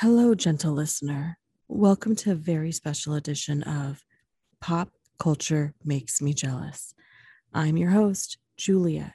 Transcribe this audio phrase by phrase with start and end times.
[0.00, 1.38] Hello, gentle listener.
[1.68, 4.04] Welcome to a very special edition of
[4.60, 6.92] Pop Culture Makes Me Jealous.
[7.54, 9.14] I'm your host, Julia.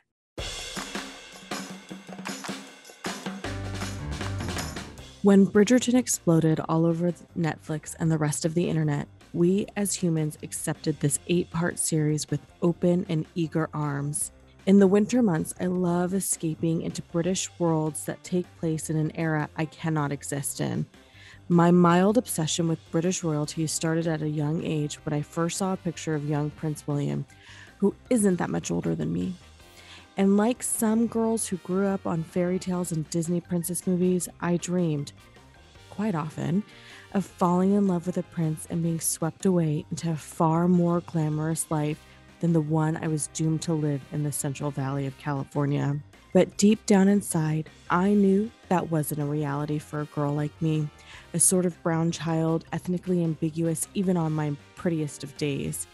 [5.21, 10.39] When Bridgerton exploded all over Netflix and the rest of the internet, we as humans
[10.41, 14.31] accepted this eight part series with open and eager arms.
[14.67, 19.11] In the winter months, I love escaping into British worlds that take place in an
[19.15, 20.85] era I cannot exist in.
[21.49, 25.73] My mild obsession with British royalty started at a young age when I first saw
[25.73, 27.25] a picture of young Prince William,
[27.79, 29.33] who isn't that much older than me.
[30.15, 34.57] And like some girls who grew up on fairy tales and Disney princess movies, I
[34.57, 35.11] dreamed,
[35.89, 36.61] quite often,
[37.15, 41.01] of falling in love with a prince and being swept away into a far more
[41.01, 41.97] glamorous life
[42.41, 45.97] than the one I was doomed to live in the Central Valley of California.
[46.33, 50.89] But deep down inside, I knew that wasn't a reality for a girl like me,
[51.33, 55.87] a sort of brown child, ethnically ambiguous even on my prettiest of days.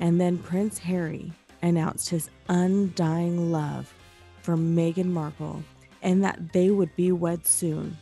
[0.00, 3.92] And then Prince Harry announced his undying love
[4.42, 5.62] for Meghan Markle
[6.02, 7.96] and that they would be wed soon.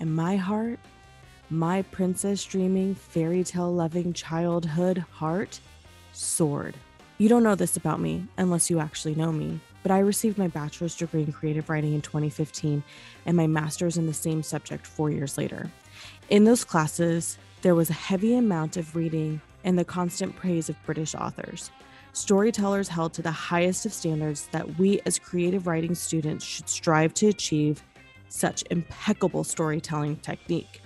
[0.00, 0.78] And my heart,
[1.50, 5.60] my princess dreaming, fairy tale loving childhood heart,
[6.12, 6.74] soared.
[7.22, 10.48] You don't know this about me unless you actually know me, but I received my
[10.48, 12.82] bachelor's degree in creative writing in 2015
[13.26, 15.70] and my master's in the same subject four years later.
[16.30, 20.74] In those classes, there was a heavy amount of reading and the constant praise of
[20.84, 21.70] British authors.
[22.12, 27.14] Storytellers held to the highest of standards that we as creative writing students should strive
[27.14, 27.84] to achieve
[28.30, 30.81] such impeccable storytelling technique.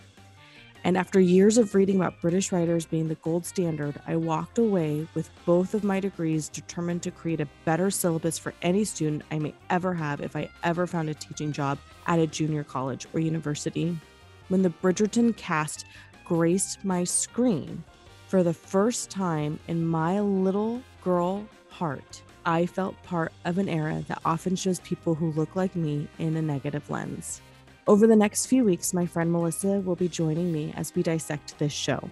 [0.87, 5.09] And after years of reading about British writers being the gold standard, I walked away
[5.15, 9.41] with both of my degrees determined to create a better syllabus for any student I
[9.41, 13.19] may ever have if I ever found a teaching job at a junior college or
[13.19, 13.98] university.
[14.47, 15.87] When the Bridgerton cast
[16.25, 17.83] graced my screen
[18.29, 24.05] for the first time in my little girl heart, I felt part of an era
[24.07, 27.41] that often shows people who look like me in a negative lens.
[27.89, 31.57] Over the next few weeks, my friend Melissa will be joining me as we dissect
[31.61, 32.11] this show.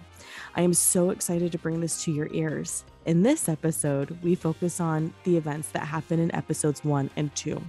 [0.55, 2.85] I am so excited to bring this to your ears.
[3.05, 7.61] In this episode, we focus on the events that happen in episodes one and two.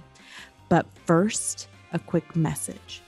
[0.69, 3.01] But first, a quick message.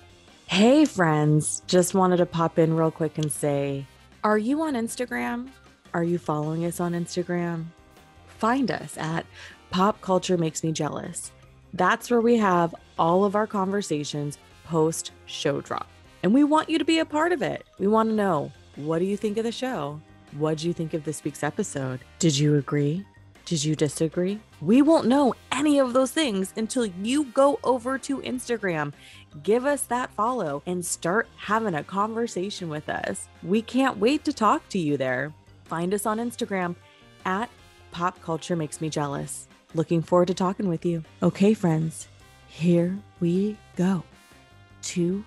[0.47, 3.85] Hey, friends, just wanted to pop in real quick and say,
[4.25, 5.47] Are you on Instagram?
[5.93, 7.67] Are you following us on Instagram?
[8.27, 9.25] Find us at
[9.69, 11.31] Pop Culture Makes Me Jealous.
[11.73, 14.37] That's where we have all of our conversations
[14.69, 15.87] post show drop.
[16.21, 17.65] And we want you to be a part of it.
[17.79, 19.99] We want to know what do you think of the show?
[20.37, 22.01] What do you think of this week's episode?
[22.19, 23.03] Did you agree?
[23.45, 24.39] Did you disagree?
[24.61, 28.93] We won't know any of those things until you go over to Instagram,
[29.41, 33.27] give us that follow, and start having a conversation with us.
[33.41, 35.33] We can't wait to talk to you there.
[35.65, 36.75] Find us on Instagram
[37.25, 37.49] at
[37.91, 39.47] Pop Culture Makes Me Jealous.
[39.73, 41.03] Looking forward to talking with you.
[41.23, 42.07] Okay, friends,
[42.47, 44.03] here we go
[44.83, 45.23] to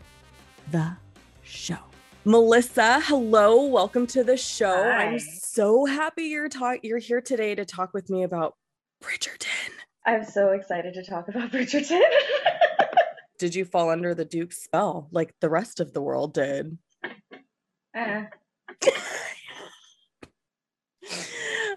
[0.71, 0.97] the
[1.43, 1.79] show.
[2.25, 4.83] Melissa, hello, welcome to the show.
[4.85, 5.07] Hi.
[5.07, 8.55] I'm so happy you're talk you're here today to talk with me about
[9.03, 9.71] Bridgerton.
[10.07, 12.01] I'm so excited to talk about Bridgerton.
[13.39, 16.79] did you fall under the Duke's spell like the rest of the world did?
[17.97, 18.23] Uh.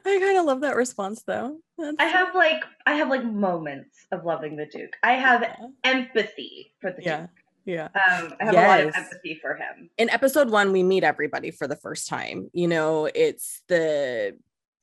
[0.08, 1.58] I kind of love that response though.
[1.80, 4.94] That's I have like I have like moments of loving the Duke.
[5.02, 5.56] I have yeah.
[5.84, 7.22] empathy for the yeah.
[7.22, 7.30] Duke.
[7.66, 7.86] Yeah.
[7.86, 8.66] Um, I have yes.
[8.66, 9.90] a lot of empathy for him.
[9.98, 12.50] In episode one, we meet everybody for the first time.
[12.54, 14.38] You know, it's the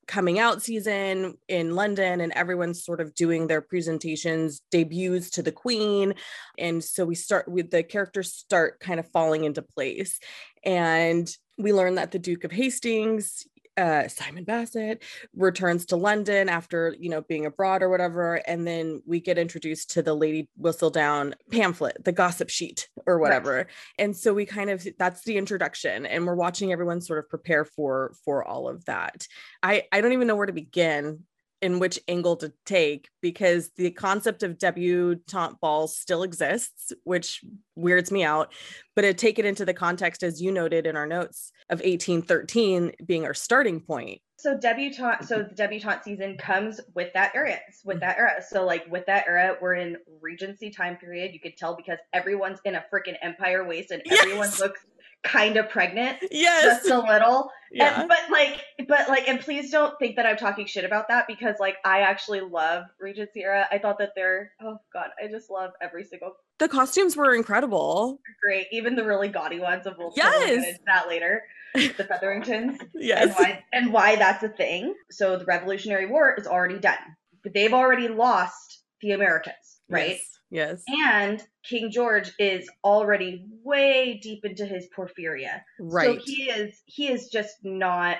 [0.09, 5.53] coming out season in London, and everyone's sort of doing their presentations, debuts to the
[5.53, 6.15] Queen.
[6.59, 10.19] And so we start with the characters start kind of falling into place.
[10.65, 13.47] And we learn that the Duke of Hastings,
[13.77, 15.03] uh, Simon Bassett
[15.35, 19.91] returns to London after you know being abroad or whatever, and then we get introduced
[19.91, 23.67] to the Lady Whistledown pamphlet, the gossip sheet or whatever, right.
[23.99, 27.65] and so we kind of that's the introduction, and we're watching everyone sort of prepare
[27.65, 29.27] for for all of that.
[29.63, 31.25] I I don't even know where to begin
[31.63, 37.43] in which angle to take because the concept of debutante balls still exists, which
[37.77, 38.53] weirds me out.
[38.95, 42.93] But to take it into the context, as you noted in our notes, of 1813
[43.07, 44.21] being our starting point.
[44.37, 48.43] So debutante, so the debutante season comes with that era, with that era.
[48.47, 51.33] So like with that era, we're in Regency time period.
[51.33, 54.85] You could tell because everyone's in a freaking empire waist and everyone looks
[55.23, 56.19] kind of pregnant.
[56.31, 56.65] Yes.
[56.83, 57.51] Just a little.
[57.71, 58.01] Yeah.
[58.01, 61.27] And, but like, but like, and please don't think that I'm talking shit about that
[61.27, 63.67] because like I actually love Regency era.
[63.71, 68.21] I thought that they're, oh God, I just love every single The costumes were incredible.
[68.43, 68.67] Great.
[68.73, 70.79] Even the really gaudy ones of we'll Yes.
[70.87, 71.43] that later.
[71.75, 72.79] The Featheringtons.
[72.81, 73.39] and Yes.
[73.39, 74.95] why and why that's a thing.
[75.11, 76.99] So the Revolutionary War is already done.
[77.43, 80.11] But they've already lost the Americans, right?
[80.11, 80.29] Yes.
[80.53, 80.85] Yes.
[81.09, 85.63] And King George is already way deep into his porphyria.
[85.81, 86.21] Right.
[86.21, 88.19] So he is he is just not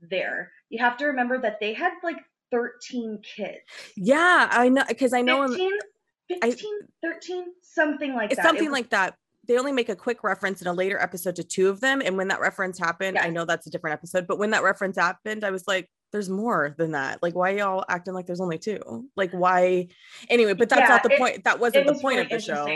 [0.00, 0.52] there.
[0.68, 2.18] You have to remember that they had like
[2.52, 3.58] 13 kids.
[3.96, 5.70] yeah, I know because I know him 15,
[6.42, 6.70] I- 15
[7.02, 8.44] 13, something like that.
[8.44, 9.16] Something was- like that.
[9.46, 12.00] They only make a quick reference in a later episode to two of them.
[12.02, 14.96] And when that reference happened, I know that's a different episode, but when that reference
[14.96, 17.20] happened, I was like, there's more than that.
[17.24, 19.08] Like, why y'all acting like there's only two?
[19.16, 19.88] Like, why?
[20.30, 21.42] Anyway, but that's Yeah, not the it- point.
[21.42, 22.68] That wasn't the point really of the show.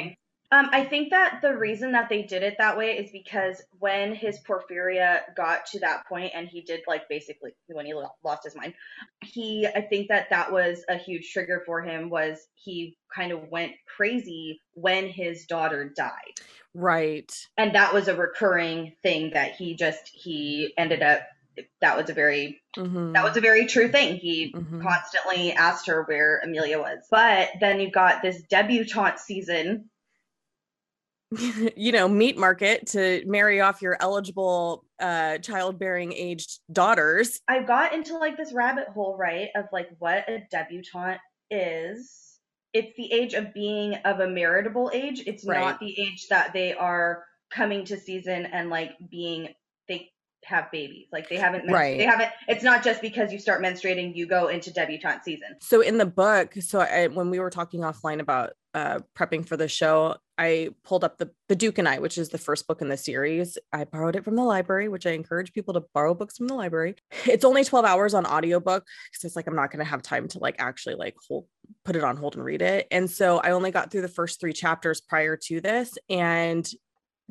[0.51, 4.13] Um, I think that the reason that they did it that way is because when
[4.13, 7.95] his porphyria got to that point and he did like basically when he
[8.25, 8.75] lost his mind,
[9.23, 13.49] he I think that that was a huge trigger for him was he kind of
[13.51, 16.41] went crazy when his daughter died.
[16.75, 17.31] Right.
[17.59, 21.21] And that was a recurring thing that he just he ended up
[21.81, 23.13] that was a very Mhm.
[23.15, 24.17] that was a very true thing.
[24.17, 24.83] He Mhm.
[24.83, 27.07] constantly asked her where Amelia was.
[27.11, 29.91] But then you've got this debutante season
[31.77, 37.41] you know, meat market to marry off your eligible uh childbearing aged daughters.
[37.49, 41.21] I got into like this rabbit hole, right, of like what a debutante
[41.51, 42.39] is.
[42.73, 45.23] It's the age of being of a maritable age.
[45.27, 45.61] It's Right.
[45.61, 49.55] not the age that they are coming to season and like being
[49.87, 50.11] they
[50.49, 51.07] have babies.
[51.13, 51.99] Like they haven't men- Right.
[51.99, 55.57] they haven't it's not just because you start menstruating you go into debutante season.
[55.61, 59.57] So in the book, so I, when we were talking offline about uh prepping for
[59.57, 62.81] the show, I pulled up the the Duke and I, which is the first book
[62.83, 63.57] in the series.
[63.73, 66.55] I borrowed it from the library, which I encourage people to borrow books from the
[66.55, 66.95] library.
[67.27, 70.29] It's only 12 hours on audiobook because it's like I'm not going to have time
[70.29, 71.47] to like actually like hold
[71.85, 72.87] put it on hold and read it.
[72.91, 76.69] And so I only got through the first 3 chapters prior to this and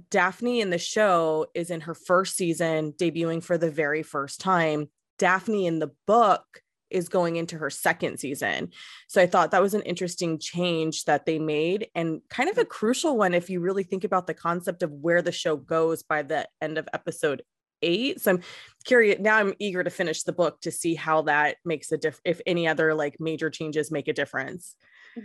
[0.09, 4.89] Daphne in the show is in her first season debuting for the very first time.
[5.17, 8.69] Daphne in the book is going into her second season.
[9.07, 12.65] So I thought that was an interesting change that they made and kind of a
[12.65, 16.21] crucial one if you really think about the concept of where the show goes by
[16.21, 17.41] the end of episode
[17.81, 18.21] 8.
[18.21, 18.41] So I'm
[18.85, 22.19] curious now I'm eager to finish the book to see how that makes a diff
[22.23, 24.75] if any other like major changes make a difference.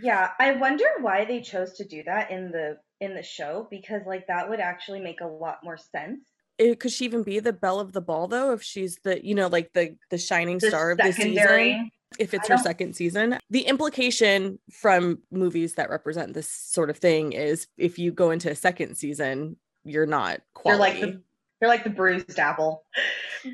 [0.01, 4.01] Yeah, I wonder why they chose to do that in the in the show because
[4.05, 6.21] like that would actually make a lot more sense.
[6.57, 9.35] It, could she even be the belle of the ball though if she's the you
[9.35, 11.91] know like the the shining The star of the season?
[12.19, 13.39] if it's her second season.
[13.49, 18.51] The implication from movies that represent this sort of thing is if you go into
[18.51, 20.41] a second season, you're not You're
[20.77, 20.79] quality.
[20.79, 21.21] like the
[21.61, 22.83] you're like the bruised apple.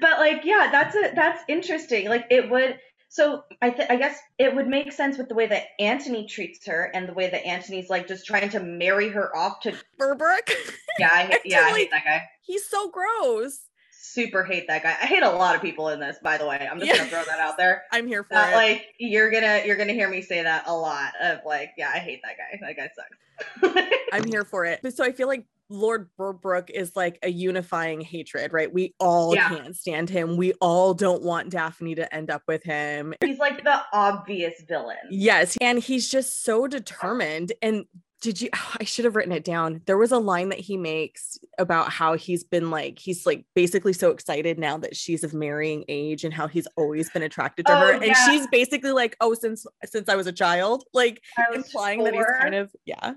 [0.01, 2.09] But like yeah, that's a that's interesting.
[2.09, 2.79] Like it would
[3.09, 6.65] so I th- I guess it would make sense with the way that Anthony treats
[6.67, 10.51] her and the way that Anthony's like just trying to marry her off to Berbrooke.
[10.99, 12.21] yeah I hate, yeah I hate that guy.
[12.41, 13.61] He's so gross.
[13.91, 14.91] Super hate that guy.
[15.01, 16.67] I hate a lot of people in this by the way.
[16.71, 16.97] I'm just Yeah.
[16.97, 17.83] gonna throw that out there.
[17.91, 18.55] I'm here for That it.
[18.55, 21.99] like you're gonna you're gonna hear me say that a lot of like yeah I
[21.99, 22.59] hate that guy.
[22.67, 23.87] That guy sucks.
[24.13, 24.79] I'm here for it.
[24.83, 28.71] But so I feel like Lord Berbrooke is like a unifying hatred, right?
[28.71, 29.49] We all Yeah.
[29.49, 30.35] can't stand him.
[30.37, 33.13] We all don't want Daphne to end up with him.
[33.23, 34.97] He's like the obvious villain.
[35.11, 35.57] Yes.
[35.61, 37.53] And he's just so determined.
[37.61, 37.85] And
[38.21, 38.49] did you,
[38.79, 39.81] I should have written it down.
[39.85, 43.93] There was a line that he makes about how he's been like, he's like basically
[43.93, 47.73] so excited now that she's of marrying age and how he's always been attracted to
[47.73, 47.91] Oh, her.
[47.93, 51.21] And she's basically like, oh, since, since I was a child, like
[51.53, 53.13] implying that he's kind of, yeah,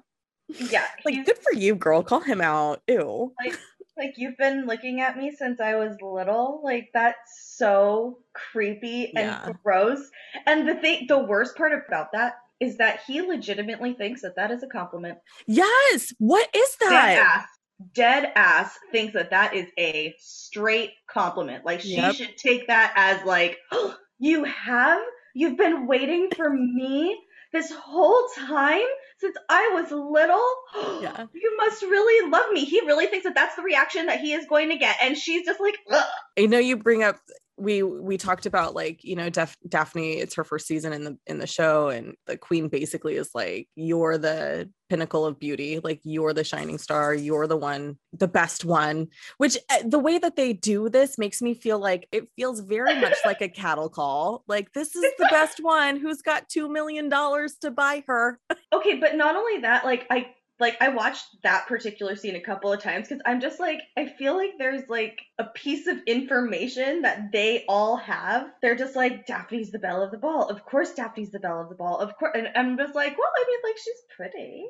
[0.59, 2.03] yeah like good for you, girl.
[2.03, 2.83] Call him out.
[2.89, 3.33] Ew.
[3.45, 3.59] like
[3.97, 6.61] like you've been looking at me since I was little.
[6.65, 9.51] Like that's so creepy and Yeah.
[9.63, 10.01] gross.
[10.47, 14.51] And the thing, the worst part about that is that he legitimately thinks that that
[14.51, 15.19] is a compliment.
[15.47, 16.15] Yes.
[16.19, 17.19] What is Dead that?
[17.19, 17.47] ass,
[17.95, 21.65] dead ass thinks that that is a straight compliment.
[21.65, 22.15] Like she Yep.
[22.15, 25.03] should take that as like, oh, you have,
[25.35, 27.19] you've been waiting for me
[27.53, 28.87] this whole time
[29.23, 30.45] since I was little.
[31.03, 31.27] Yeah.
[31.33, 32.65] You must really love me.
[32.65, 35.45] He really thinks that that's the reaction that he is going to get, and she's
[35.45, 36.05] just like, Ugh.
[36.39, 37.17] I know you bring up
[37.63, 41.19] we we talked about like you know Daph- Daphne it's her first season in the
[41.27, 45.81] in the show and the queen basically is like you're the pinnacle of beauty.
[45.83, 47.15] Like you're the shining star.
[47.15, 49.09] You're the one the best one.
[49.39, 53.01] Which uh, the way that they do this makes me feel like it feels very
[53.01, 54.45] much like a cattle call.
[54.47, 55.97] Like this is the best one.
[55.97, 58.39] Who's got 2 million dollars to buy her?
[58.71, 58.99] Okay.
[58.99, 62.81] But not only that, like I like I watched that particular scene a couple of
[62.81, 67.33] times because I'm just like I feel like there's like a piece of information that
[67.33, 68.47] they all have.
[68.63, 70.49] They're just like Daphne's the belle of the ball.
[70.49, 71.99] Of course, Daphne's the belle of the ball.
[71.99, 74.67] Of course, and I'm just like, well, I mean, like she's pretty.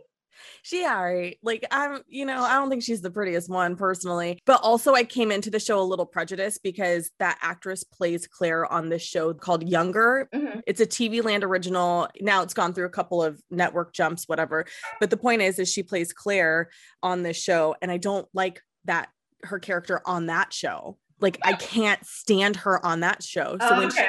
[0.63, 1.39] She all right.
[1.43, 4.41] Like I'm, you know, I don't think she's the prettiest one personally.
[4.47, 8.71] But also I came into the show a little prejudiced because that actress plays Claire
[8.71, 10.29] on this show called Younger.
[10.35, 10.61] Mm-hmm.
[10.67, 12.09] It's a TV land original.
[12.21, 14.67] Now it's gone through a couple of network jumps, whatever.
[15.01, 16.71] But the point is, is she plays Claire
[17.03, 17.75] on this show.
[17.83, 19.09] And I don't like that
[19.45, 20.99] her character on that show.
[21.21, 23.57] Like I can't stand her on that show.
[23.61, 23.97] So Oh, when okay.
[23.97, 24.09] she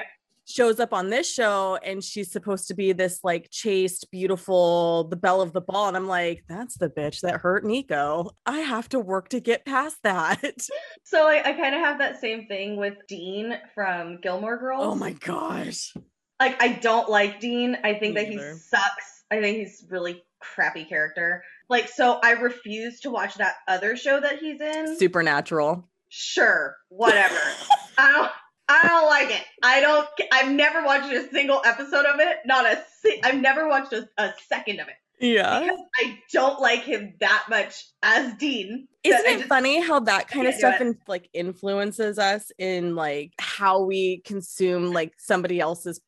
[0.53, 5.15] shows up on this show and she's supposed to be this like chaste, beautiful, the
[5.15, 5.87] belle of the ball.
[5.87, 8.29] And I'm like, that's the bitch that hurt Nico.
[8.45, 10.41] I have to work to get past that.
[11.05, 14.83] So I, I kind of have that same thing with Dean from Gilmore Girls.
[14.83, 15.93] oh my gosh.
[16.39, 17.77] Like I don't like Dean.
[17.83, 18.53] I think Me that either.
[18.53, 19.23] he sucks.
[19.29, 21.43] I think he's really crappy character.
[21.69, 24.97] Like so I refuse to watch that other show that he's in.
[24.97, 25.87] Supernatural.
[26.09, 27.39] Sure, whatever.
[27.97, 28.31] I don't
[28.69, 29.43] I don't like it.
[29.61, 32.37] I don't I've never watched a single episode of it.
[32.45, 32.83] Not a
[33.23, 34.95] I've never watched a, a second of it.
[35.19, 35.59] Yeah.
[35.61, 38.87] Because I don't like him that much as Dean.
[39.03, 43.31] Isn't it just- funny how that kind of stuff in, like influences us in like
[43.39, 45.99] how we consume like somebody else's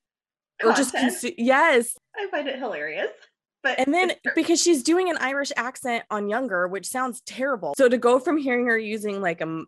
[0.64, 3.10] or just consume yes I find it hilarious.
[3.64, 7.74] But And then because she's doing an Irish accent on Younger, which sounds terrible.
[7.76, 9.64] So to go from hearing her using like a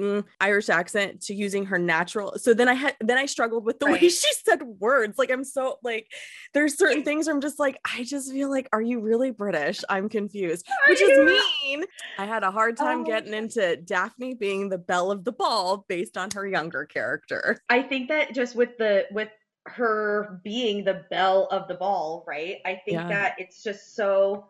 [0.00, 3.78] mm, Irish accent to using her natural, so then I had then I struggled with
[3.78, 5.18] the way she said words.
[5.18, 6.06] Like I'm so like
[6.54, 9.82] there's certain things where I'm just like I just feel like are you really British?
[9.88, 11.84] I'm confused, Are which is mean.
[12.18, 13.04] I had a hard time Oh.
[13.04, 17.58] getting into Daphne being the belle of the ball based on her Younger character.
[17.68, 19.28] I think that just with the with
[19.66, 22.56] her being the belle of the ball, right?
[22.64, 23.08] I think Yeah.
[23.08, 24.46] that it's just so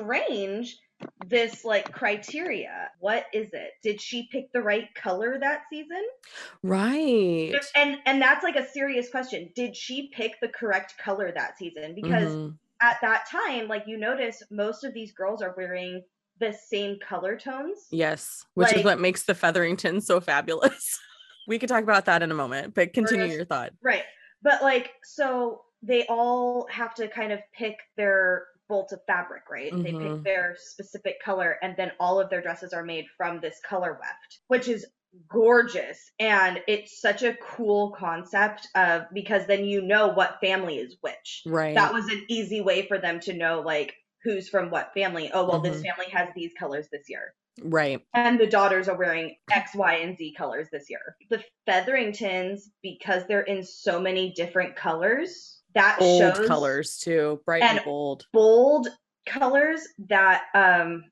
[0.00, 0.76] strange
[1.26, 2.88] this like criteria.
[3.00, 3.72] What is it?
[3.82, 6.02] Did she pick the right color that season?
[6.62, 7.52] Right.
[7.74, 9.50] And and that's like a serious question.
[9.54, 11.94] Did she pick the correct color that season?
[11.94, 12.58] Because Mhm.
[12.80, 16.02] at that time, like you notice most of these girls are wearing
[16.38, 17.86] the same color tones.
[17.90, 20.98] Yes, which is what makes the Featherington so fabulous.
[21.48, 23.72] we could talk about that in a moment, but continue just- your thought.
[23.82, 24.04] Right.
[24.42, 29.74] But like, so they all have to kind of pick their bolts of fabric, right?
[29.84, 29.98] They Mhm.
[30.00, 33.94] pick their specific color, and then all of their dresses are made from this color
[34.00, 34.86] weft, which is
[35.28, 36.10] gorgeous.
[36.18, 41.46] And it's such a cool concept of because then you know what family is which.
[41.46, 41.74] Right.
[41.74, 43.94] That was an easy way for them to know, like,
[44.24, 45.30] who's from what family.
[45.32, 45.88] Oh, well, this Mhm.
[45.88, 48.06] family has these colors this year right.
[48.14, 51.16] and the daughters are wearing X, Y, and Z colors this year.
[51.30, 57.62] The Featheringtons, because they're in so many different colors, that Bold shows colors too, bright
[57.62, 58.26] and, and- bold.
[58.32, 58.88] bold
[59.26, 61.04] colors that um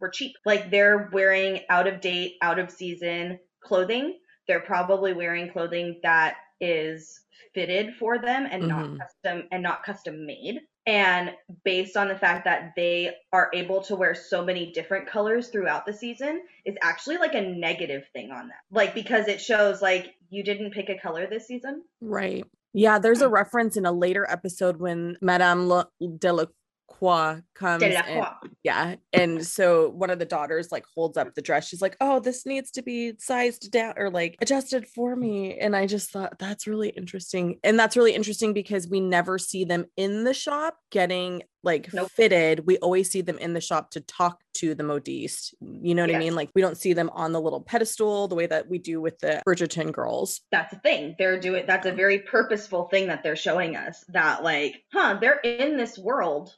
[0.00, 0.32] were cheap.
[0.44, 4.18] Like they're wearing out of date, out of season clothing.
[4.46, 7.20] They're probably wearing clothing that is
[7.54, 8.68] fitted for them and Mhm.
[8.68, 10.60] not custom and not custom made.
[10.86, 11.32] And
[11.64, 15.84] based on the fact that they are able to wear so many different colors throughout
[15.84, 18.56] the season is actually like a negative thing on them.
[18.70, 21.82] Like because it shows like you didn't pick a color this season.
[22.00, 22.44] Right.
[22.72, 23.32] Yeah, there's a mm.
[23.32, 27.82] reference in a later episode when Madame Le- Delacroix comes.
[27.82, 28.26] and-
[28.62, 28.96] yeah.
[29.12, 31.68] And so one of the daughters like holds up the dress.
[31.68, 35.58] She's like, oh, this needs to be sized down or like adjusted for me.
[35.58, 37.58] And I just thought that's really interesting.
[37.64, 42.10] And that's really interesting because we never see them in the shop getting like Nope.
[42.10, 42.66] fitted.
[42.66, 45.54] We always see them in the shop to talk to the modiste.
[45.60, 46.34] You know what I mean?
[46.34, 49.18] Like we don't see them on the little pedestal the way that we do with
[49.20, 50.40] the Bridgerton girls.
[50.50, 51.14] that's a thing.
[51.18, 55.38] They're doing that's a very purposeful thing that they're showing us that like, huh, they're
[55.44, 56.52] in this world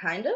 [0.00, 0.32] kind of.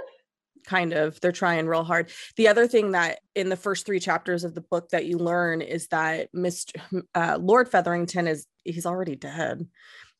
[0.67, 4.43] kind of they're trying real hard the other thing that in the first three chapters
[4.43, 6.73] of the book that you learn is that mr
[7.15, 9.69] uh, lord featherington is he's already dead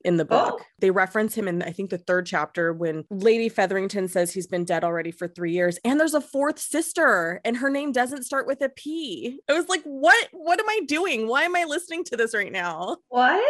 [0.07, 0.65] in the book Oh.
[0.79, 4.65] they reference him in i think the third chapter when lady featherington says he's been
[4.65, 8.47] dead already for three years and there's a fourth sister and her name doesn't start
[8.47, 12.05] with a p i was like what what am i doing why am i listening
[12.05, 13.43] to this right now What?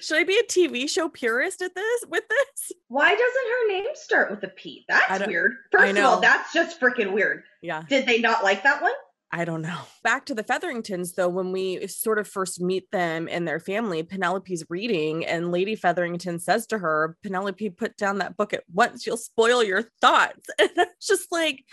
[0.00, 3.84] should i be a tv show purist at this with this Why doesn't her name
[3.94, 4.84] start with a P?
[4.88, 5.52] That's weird.
[5.72, 7.42] First of all, that's just freaking weird.
[7.62, 8.92] yeah Did they not like that one?
[9.32, 9.78] I don't know.
[10.04, 14.02] Back to the Featheringtons, though, when we sort of first meet them and their family,
[14.02, 19.06] Penelope's reading, and Lady Featherington says to her, Penelope, put down that book at once.
[19.06, 20.48] You'll spoil your thoughts.
[20.58, 21.64] And it's just like,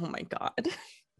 [0.00, 0.68] oh my God.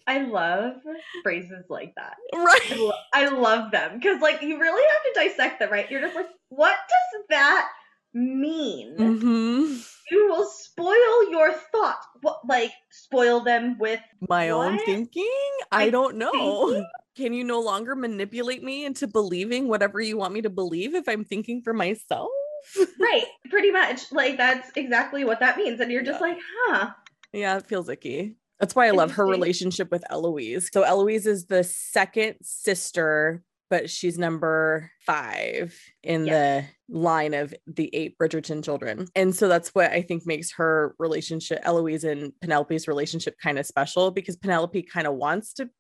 [0.07, 0.75] I love
[1.23, 2.15] phrases like that.
[2.35, 2.77] I, Right.
[2.77, 5.89] lo- I love them because, like, you really have to dissect them, right?
[5.91, 7.69] You're just like, what does that
[8.15, 8.97] mean?
[8.99, 9.77] hmm
[10.11, 12.07] You will spoil your thoughts.
[12.21, 15.31] What, like, spoil them with My own thinking?
[15.71, 16.67] I Like, don't know.
[16.69, 16.87] thinking?
[17.17, 21.07] Can you no longer manipulate me into believing whatever you want me to believe if
[21.09, 22.31] I'm thinking for myself?
[23.01, 26.27] right pretty much like that's exactly what that means and you're just Yeah.
[26.29, 26.39] like
[26.69, 26.91] huh
[27.33, 28.37] Yeah, it feels icky.
[28.61, 30.71] That's why I love her relationship with Eloise.
[30.73, 36.67] So Eloise is the second sister, but she's number five in Yes.
[36.91, 39.09] the line of the eight Bridgerton children.
[39.17, 43.65] And so that's what I think makes her relationship, Eloise and Penelope's relationship kind of
[43.65, 45.71] special because Penelope kind of wants to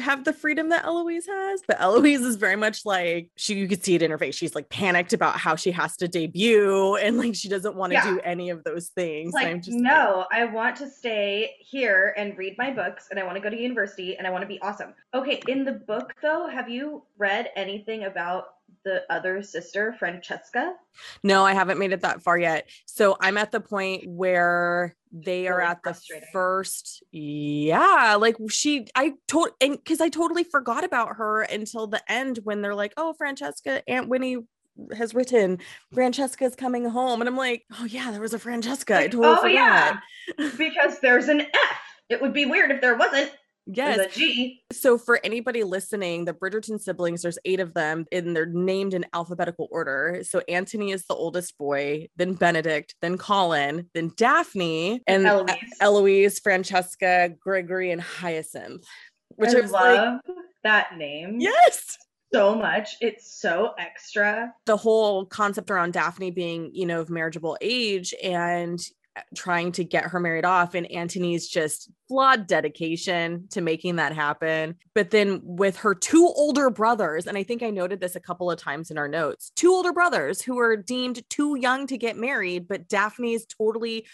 [0.00, 3.84] have the freedom that Eloise has, but Eloise is very much like she you could
[3.84, 4.34] see it in her face.
[4.34, 7.94] She's like panicked about how she has to debut and like she doesn't want to
[7.94, 8.10] Yeah.
[8.14, 9.32] do any of those things.
[9.32, 13.22] like I'm just no i want to stay here and read my books and i
[13.24, 16.12] want to go to university and i want to be awesome okay in the book
[16.22, 18.44] though have you read anything about
[18.84, 20.74] the other sister francesca
[21.22, 22.68] No, I haven't made it that far yet.
[22.86, 25.98] So I'm at the point where they are Really at the
[26.32, 27.02] first.
[27.10, 32.40] Yeah, like she, I told, and because I totally forgot about her until the end
[32.44, 34.38] when they're like, "Oh, Francesca, Aunt Winnie
[34.96, 35.58] has written
[35.92, 38.98] Francesca's coming home," and I'm like, "Oh yeah, there was a Francesca.
[38.98, 39.98] I totally oh, yeah.
[40.58, 43.30] because there's an f it would be weird if there wasn't
[43.72, 44.18] Yes.
[44.72, 49.06] So for anybody listening, the Bridgerton siblings, there's eight of them, and they're named in
[49.12, 50.22] alphabetical order.
[50.22, 55.56] So Anthony is the oldest boy, then Benedict, then Colin, then Daphne, and Eloise.
[55.80, 58.84] Eloise, Francesca, Gregory, and Hyacinth.
[59.36, 60.20] Which i I was like, love
[60.64, 61.96] that name yes.
[62.32, 67.56] so much it's so extra The whole concept around Daphne being, you know, of marriageable
[67.60, 68.78] age and
[69.34, 74.76] trying to get her married off and Anthony's just flawed dedication to making that happen.
[74.94, 78.50] But then with her two older brothers, and I think I noted this a couple
[78.50, 82.16] of times in our notes, two older brothers who are deemed too young to get
[82.16, 84.06] married, but Daphne is totally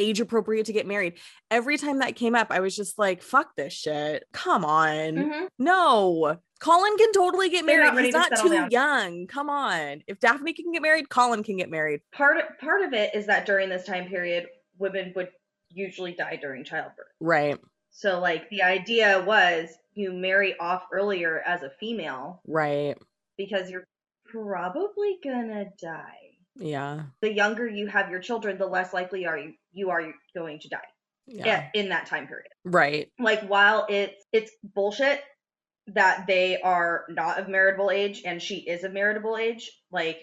[0.00, 1.18] age appropriate to get married.
[1.50, 4.24] Every time that came up, I was just like, fuck this shit.
[4.32, 5.14] Come on.
[5.14, 5.48] Mhm.
[5.58, 6.38] No.
[6.60, 8.06] Colin can totally get They're not married.
[8.06, 8.70] He's not too down.
[8.70, 9.26] young.
[9.26, 10.02] Come on.
[10.06, 12.00] If Daphne can get married, Colin can get married.
[12.12, 14.46] part part of it is that during this time period
[14.78, 15.28] women would
[15.70, 17.58] usually die during childbirth Right.
[17.90, 22.96] so like the idea was you marry off earlier as a female Right.
[23.36, 23.84] because you're
[24.26, 26.29] probably gonna die
[26.60, 27.04] Yeah.
[27.22, 30.68] the younger you have your children the less likely are you you are going to
[30.68, 30.78] die
[31.26, 31.68] Yeah.
[31.74, 33.08] in that time period Right.
[33.18, 35.22] like while it's it's bullshit
[35.88, 40.20] that they are not of meritable age and she is of meritable age like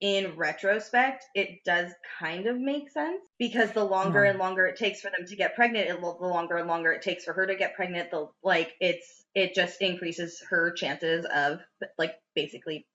[0.00, 4.30] in retrospect it does kind of make sense because the longer Yeah.
[4.30, 7.02] and longer it takes for them to get pregnant it, the longer and longer it
[7.02, 11.60] takes for her to get pregnant the like it's it just increases her chances of
[11.98, 12.86] like basically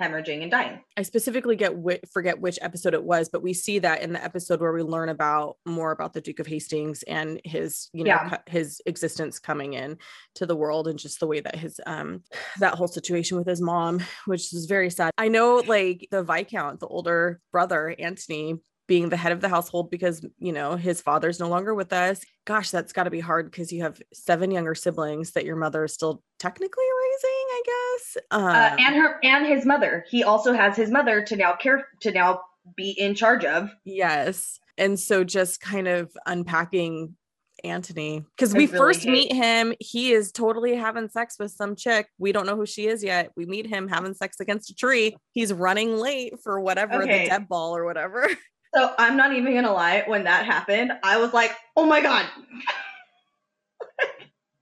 [0.00, 3.78] hemorrhaging and dying I specifically get whi- forget which episode it was, but we see
[3.80, 7.40] that in the episode where we learn about more about the Duke of Hastings and
[7.44, 8.38] his, you know, Yeah.
[8.46, 9.98] his existence coming in
[10.36, 12.22] to the world and just the way that his um
[12.58, 15.10] that whole situation with his mom, which is very sad.
[15.18, 18.54] I know like the Viscount, the older brother, Anthony,
[18.88, 22.20] being the head of the household because you know his father's no longer with us.
[22.44, 25.84] Gosh, that's got to be hard because you have seven younger siblings that your mother
[25.84, 26.84] is still technically
[27.22, 28.16] I guess.
[28.30, 31.88] Um, uh, and her and his mother he also has his mother to now care
[32.00, 32.40] to now
[32.76, 34.58] be in charge of Yes.
[34.78, 37.16] And so just kind of unpacking
[37.64, 41.76] Anthony because we really first hate- meet him, he is totally having sex with some
[41.76, 42.06] chick.
[42.18, 43.30] We don't know who she is yet.
[43.36, 45.16] We meet him having sex against a tree.
[45.32, 47.24] He's running late for whatever Okay.
[47.24, 48.28] the dead ball or whatever.
[48.72, 52.24] So I'm not even gonna lie, when that happened, I was like, oh my god.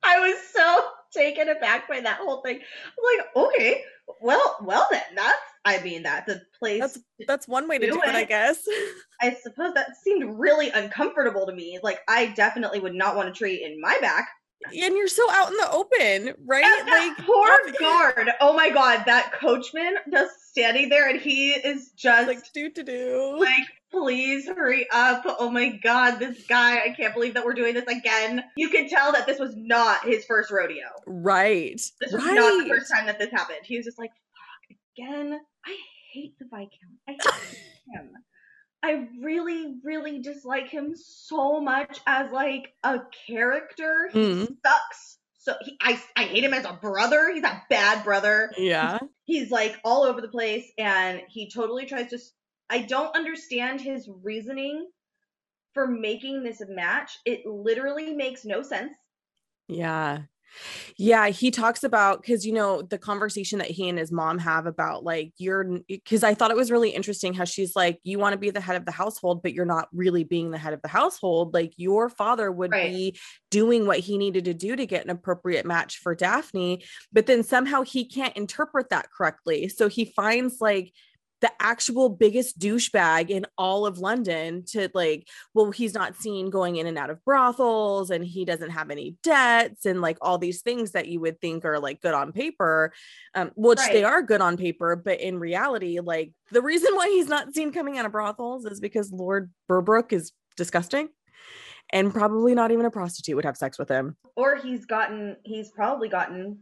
[0.02, 2.56] I was so taken aback by that whole thing.
[2.56, 3.82] I'm like, okay,
[4.20, 7.92] well, well then, that's I mean that's a place That's that's one way to Do
[7.92, 8.66] do it, I guess.
[9.20, 11.78] I suppose that seemed really uncomfortable to me.
[11.82, 14.28] Like I definitely would not want a tree in my back.
[14.66, 16.64] and you're so out in the open, right?
[16.64, 18.30] And Like poor guard.
[18.40, 22.82] Oh my god, that coachman just standing there and he is just like do to
[22.82, 23.36] do.
[23.38, 25.22] like, please hurry up.
[25.26, 28.44] Oh my god, this guy, I can't believe that we're doing this again.
[28.56, 30.86] You can tell that this was not his first rodeo.
[31.06, 31.80] Right.
[32.00, 32.34] This was right.
[32.34, 33.60] not the first time that this happened.
[33.64, 35.38] He was just like, fuck, again.
[35.64, 35.76] I
[36.12, 36.70] hate the Viscount.
[37.08, 37.58] I hate
[37.94, 38.10] him.
[38.82, 44.08] I really, really dislike him so much as like a character.
[44.12, 44.56] He Mm.
[44.64, 45.18] sucks.
[45.40, 47.32] So he, I, I hate him as a brother.
[47.32, 48.98] He's a bad brother Yeah.
[49.24, 52.18] he's like all over the place and he totally tries to
[52.70, 54.86] i don't understand his reasoning
[55.74, 58.96] for making this a match it literally makes no sense
[59.68, 60.22] Yeah.
[60.96, 64.64] Yeah, he talks about because you know the conversation that he and his mom have
[64.64, 68.32] about like you're because I thought it was really interesting how she's like you want
[68.32, 70.80] to be the head of the household but you're not really being the head of
[70.80, 72.90] the household like your father would Right.
[72.90, 73.18] be
[73.50, 77.42] doing what he needed to do to get an appropriate match for Daphne but then
[77.42, 80.94] somehow he can't interpret that correctly so he finds like
[81.40, 86.76] the actual biggest douchebag in all of London to like, well, he's not seen going
[86.76, 90.62] in and out of brothels and he doesn't have any debts and like all these
[90.62, 92.92] things that you would think are like good on paper,
[93.34, 93.92] um, which right.
[93.92, 97.72] they are good on paper, but in reality, like the reason why he's not seen
[97.72, 101.08] coming out of brothels is because Lord Berbrooke is disgusting
[101.90, 104.16] and probably not even a prostitute would have sex with him.
[104.36, 106.58] Or he's gotten, he's probably gotten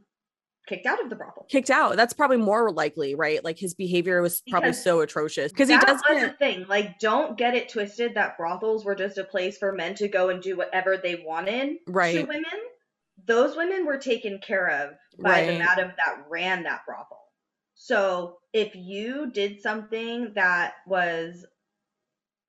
[0.66, 1.46] kicked out of the brothel.
[1.48, 1.96] Kicked out.
[1.96, 3.42] That's probably more likely, right?
[3.44, 6.00] Like his behavior was because probably so atrocious because he does.
[6.09, 6.66] That's the thing.
[6.68, 10.29] Like, don't get it twisted that brothels were just a place for men to go
[10.29, 12.14] and do whatever they wanted right.
[12.14, 12.44] to women.
[13.26, 15.46] Those women were taken care of by right.
[15.46, 17.20] the madam that ran that brothel.
[17.74, 21.46] So if you did something that was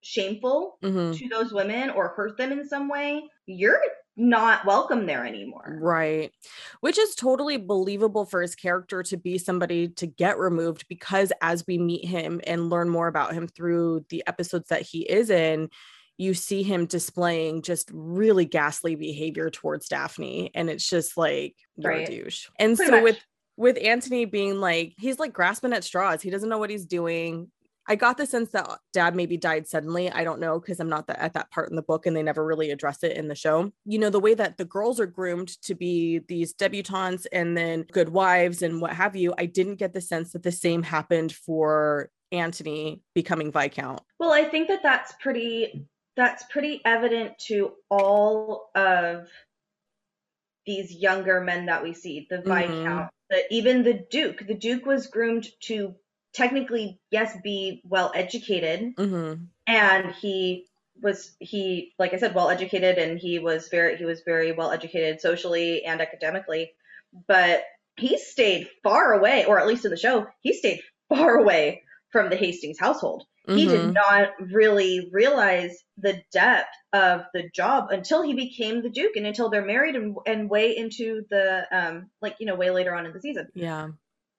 [0.02, 1.14] shameful mm-hmm.
[1.14, 3.82] to those women or hurt them in some way, you're
[4.18, 5.78] not welcome there anymore.
[5.80, 6.34] Right.
[6.82, 11.66] Which is totally believable for his character to be somebody to get removed because as
[11.68, 15.70] we meet him and learn more about him through the episodes that he is in,
[16.18, 20.50] you see him displaying just really ghastly behavior towards Daphne.
[20.56, 22.10] And it's just like, you're right.
[22.10, 22.48] a douche.
[22.58, 23.04] And Pretty so much.
[23.04, 23.20] with
[23.56, 26.22] with Anthony being like, he's like grasping at straws.
[26.22, 27.52] He doesn't know what he's doing.
[27.88, 30.12] I got the sense that dad maybe died suddenly.
[30.12, 32.24] I don't know because I'm not the, at that part in the book and they
[32.24, 33.72] never really address it in the show.
[33.86, 37.86] You know, the way that the girls are groomed to be these debutantes and then
[37.92, 41.32] good wives and what have you, I didn't get the sense that the same happened
[41.32, 44.02] for Anthony becoming Viscount.
[44.20, 49.30] Well, I think that that's pretty that's pretty evident to all of
[50.66, 52.74] these younger men that we see, the mm-hmm.
[52.74, 54.46] Viscount, the, even the Duke.
[54.46, 55.96] The Duke was groomed to
[56.38, 59.44] technically yes be well educated mm-hmm.
[59.66, 60.66] and he
[61.02, 64.72] was he like i said well educated and he was very he was very well
[64.72, 66.72] educated socially and academically
[67.28, 67.64] but
[67.96, 72.30] he stayed far away or at least in the show he stayed far away from
[72.30, 73.58] the hastings household mm-hmm.
[73.58, 73.94] he did mm-hmm.
[73.94, 79.50] not really realize the depth of the job until he became the duke and until
[79.50, 83.14] they're married and, and way into the um like you know way later on in
[83.14, 83.88] the season yeah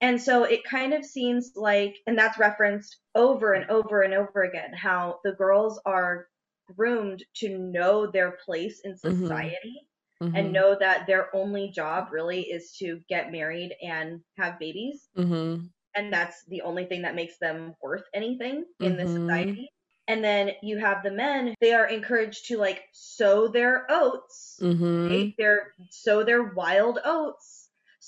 [0.00, 4.42] and so it kind of seems like, and that's referenced over and over and over
[4.42, 6.28] again, how the girls are
[6.76, 9.22] groomed to know their place in mm-hmm.
[9.22, 9.88] society
[10.22, 10.36] mm-hmm.
[10.36, 15.08] and know that their only job really is to get married and have babies.
[15.16, 15.64] Mm-hmm.
[15.96, 19.26] And that's the only thing that makes them worth anything in this mm-hmm.
[19.26, 19.68] society.
[20.06, 25.08] And then you have the men, they are encouraged to like sow their oats, mm-hmm.
[25.08, 25.34] right?
[25.36, 27.57] They're sow their wild oats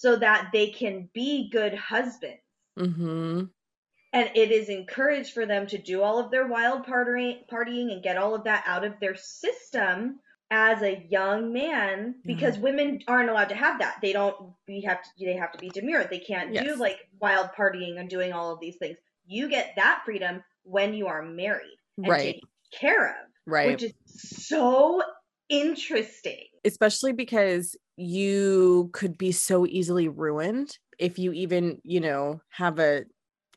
[0.00, 2.40] so that they can be good husbands.
[2.78, 3.42] Mm-hmm.
[4.14, 8.02] And it is encouraged for them to do all of their wild partying, partying and
[8.02, 13.28] get all of that out of their system as a young man because women aren't
[13.28, 13.98] allowed to have that.
[14.00, 14.34] They don't
[14.66, 16.04] we have to they have to be demure.
[16.04, 16.64] They can't yes.
[16.64, 18.96] do like wild partying and doing all of these things.
[19.26, 22.20] You get that freedom when you are married and right.
[22.20, 23.26] taken care of.
[23.46, 23.68] Right.
[23.68, 25.02] Which is so
[25.50, 26.46] interesting.
[26.64, 33.04] Especially because you could be so easily ruined if you even, you know, have a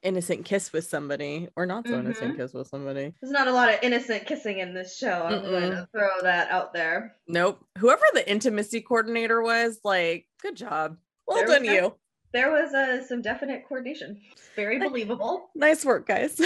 [0.04, 2.08] innocent kiss with somebody or not so mm-hmm.
[2.08, 3.14] innocent kiss with somebody.
[3.22, 5.24] There's not a lot of innocent kissing in this show.
[5.26, 5.50] I'm Mm-mm.
[5.50, 7.16] going to throw that out there.
[7.28, 7.66] Nope.
[7.78, 10.98] Whoever the intimacy coordinator was, like, good job.
[11.26, 11.96] Well there done, you.
[12.34, 14.20] There was uh, some definite coordination.
[14.56, 15.50] Very believable.
[15.56, 16.40] nice work, guys.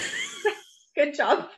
[0.96, 1.50] good job.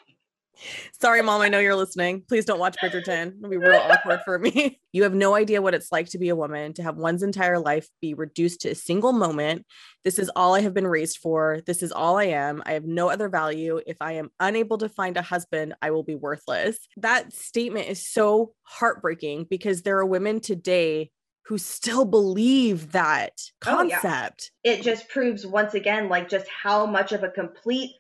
[1.00, 1.42] Sorry, mom.
[1.42, 2.24] I know you're listening.
[2.28, 3.38] Please don't watch Bridgerton.
[3.38, 4.80] It'll be real awkward for me.
[4.92, 7.60] You have no idea what it's like to be a woman, to have one's entire
[7.60, 9.64] life be reduced to a single moment.
[10.04, 11.60] This is all I have been raised for.
[11.68, 12.64] This is all I am.
[12.66, 13.80] I have no other value.
[13.86, 16.80] If I am unable to find a husband, I will be worthless.
[16.98, 21.12] That statement is so heartbreaking because there are women today
[21.50, 24.52] who still believe that concept.
[24.52, 24.74] Oh, yeah.
[24.74, 27.92] It just proves once again, like, just how much of a complete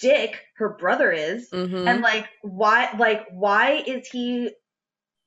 [0.00, 1.50] dick her brother is.
[1.50, 1.86] Mm-hmm.
[1.86, 4.50] and like why like why is he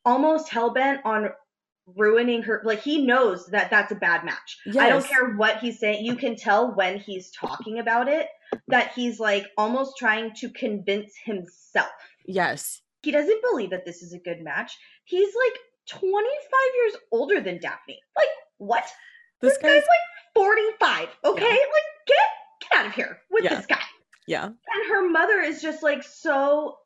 [0.05, 1.29] almost hell-bent on
[1.95, 4.57] ruining her like he knows that that's a bad match.
[4.65, 4.77] Yes.
[4.77, 6.05] i don't care what he's saying.
[6.05, 8.27] You can tell when he's talking about it
[8.67, 11.91] that he's like almost trying to convince himself.
[12.25, 12.81] Yes.
[13.01, 14.77] He doesn't believe that this is a good match.
[15.03, 15.59] He's like
[15.99, 16.23] 25
[16.75, 17.99] years older than daphne.
[18.15, 18.85] Like what?
[19.41, 21.43] This, this guy's, guy's like 45 okay?
[21.43, 21.49] Yeah.
[21.49, 22.17] like get
[22.61, 23.55] get out of here with yeah.
[23.55, 23.83] this guy
[24.27, 24.45] yeah.
[24.45, 26.77] And her mother is just like so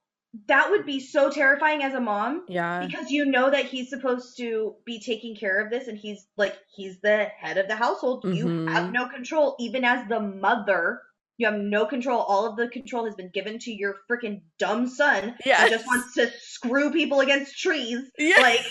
[0.48, 2.46] that would be so terrifying as a mom.
[2.48, 2.86] Yeah.
[2.86, 6.56] Because you know that he's supposed to be taking care of this and he's like
[6.76, 8.24] he's the head of the household.
[8.24, 8.36] Mm-hmm.
[8.36, 11.02] You have no control even as the mother.
[11.38, 12.20] You have no control.
[12.20, 15.36] All of the control has been given to your freaking dumb son.
[15.46, 15.70] Yeah.
[15.70, 18.00] just wants to screw people against trees.
[18.18, 18.42] Yeah.
[18.42, 18.66] Like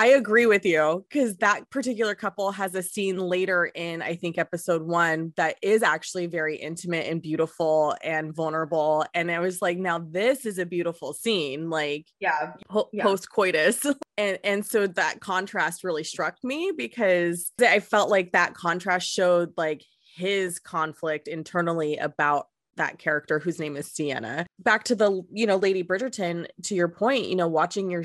[0.00, 4.38] I agree with you because that particular couple has a scene later in, I think,
[4.38, 9.04] episode one that is actually very intimate and beautiful and vulnerable.
[9.12, 13.02] And I was like, now this is a beautiful scene, like yeah, po- yeah.
[13.02, 13.84] post coitus.
[14.18, 19.54] And and so that contrast really struck me because I felt like that contrast showed
[19.56, 19.82] like
[20.14, 24.46] his conflict internally about that character whose name is Sienna.
[24.58, 28.04] Back to the, you know, Lady Bridgerton, to your point, you know, watching your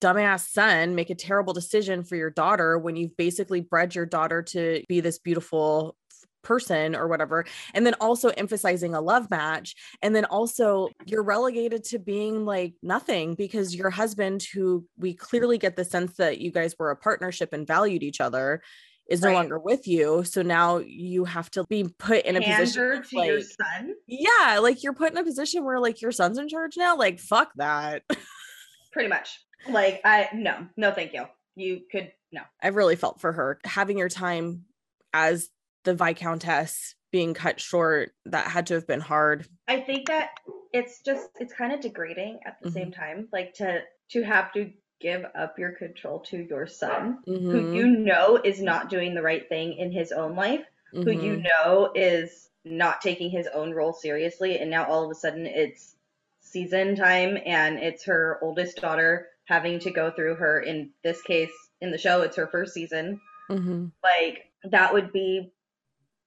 [0.00, 4.42] dumbass son make a terrible decision for your daughter when you've basically bred your daughter
[4.42, 5.96] to be this beautiful
[6.42, 11.84] person or whatever and then also emphasizing a love match and then also you're relegated
[11.84, 16.50] to being like nothing because your husband who we clearly get the sense that you
[16.50, 18.62] guys were a partnership and valued each other
[19.08, 19.32] is right.
[19.32, 20.22] no longer with you.
[20.22, 23.94] So now you have to be put in a position to like, your son?
[24.06, 26.96] Yeah like you're put in a position where like your son's in charge now?
[26.96, 28.02] Like fuck that.
[28.92, 31.26] Pretty much like I no, no thank you.
[31.56, 32.42] You could no.
[32.62, 34.64] I really felt for her having your time
[35.12, 35.50] as
[35.84, 39.46] the viscountess being cut short that had to have been hard.
[39.66, 40.30] I think that
[40.72, 42.78] it's just it's kind of degrading at the mm-hmm.
[42.78, 44.70] same time like to to have to
[45.00, 47.50] give up your control to your son mm-hmm.
[47.50, 51.02] who you know is not doing the right thing in his own life, mm-hmm.
[51.02, 51.42] who you mm-hmm.
[51.42, 55.96] know is not taking his own role seriously and now all of a sudden it's
[56.40, 61.50] season time and it's her oldest daughter having to go through her in this case
[61.80, 63.86] in the show it's her first season mm-hmm.
[64.02, 65.52] like that would be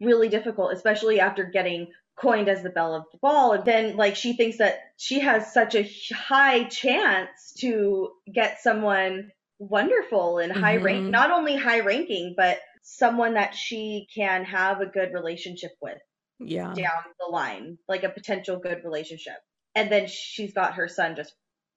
[0.02, 4.18] really difficult especially after getting coined as the belle of the ball and then like
[4.18, 10.76] she thinks that she has such a high chance to get someone wonderful and high
[10.76, 10.86] mm-hmm.
[10.86, 15.98] rank not only high ranking but someone that she can have a good relationship with
[16.40, 19.38] yeah down the line like a potential good relationship
[19.76, 21.34] and then she's got her son just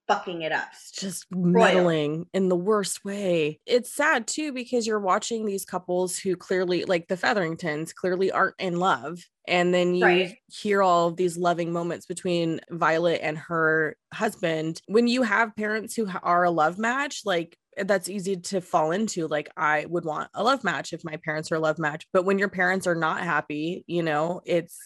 [0.09, 0.69] fucking it up.
[0.95, 3.61] Just meddling in the worst way.
[3.66, 8.57] It's sad too because you're watching these couples who clearly, like the Featheringtons, clearly aren't
[8.59, 9.19] in love.
[9.49, 10.37] And then you right.
[10.49, 14.81] hear all of these loving moments between Violet and her husband.
[14.87, 19.29] When you have parents who are a love match, like that's easy to fall into.
[19.29, 22.07] Like, I would want a love match if my parents are a love match.
[22.12, 24.79] But when your parents are not happy, you know, it's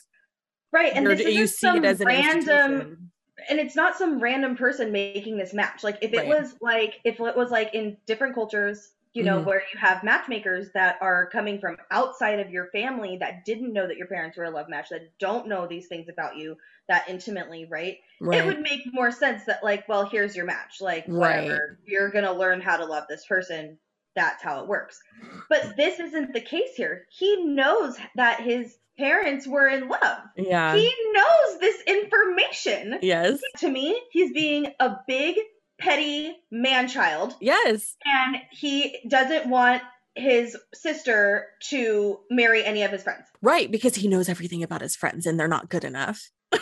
[0.73, 0.93] right.
[0.95, 3.11] And this you see it as an random
[3.49, 5.83] and it's not some random person making this match.
[5.83, 6.29] Like if it right.
[6.29, 9.49] was like if it was like in different cultures, you know, mm-hmm.
[9.49, 13.87] where you have matchmakers that are coming from outside of your family that didn't know
[13.87, 16.57] that your parents were a love match, that don't know these things about you
[16.89, 17.99] that intimately, right?
[18.21, 18.41] right.
[18.41, 20.81] It would make more sense that like, well, here's your match.
[20.81, 21.53] Like whatever.
[21.53, 21.61] Right.
[21.87, 23.79] You're gonna learn how to love this person.
[24.17, 25.01] That's how it works.
[25.49, 27.07] But this isn't the case here.
[27.11, 30.19] He knows that his parents were in love.
[30.37, 30.77] Yeah.
[30.77, 32.99] He knows this information.
[33.03, 33.41] Yes.
[33.59, 35.37] To me, he's being a big,
[35.79, 37.35] petty man child.
[37.41, 37.97] Yes.
[38.05, 39.83] And he doesn't want
[40.15, 43.25] his sister to marry any of his friends.
[43.41, 43.71] Right.
[43.71, 46.31] Because he knows everything about his friends and they're not good enough.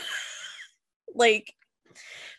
[1.15, 1.55] like,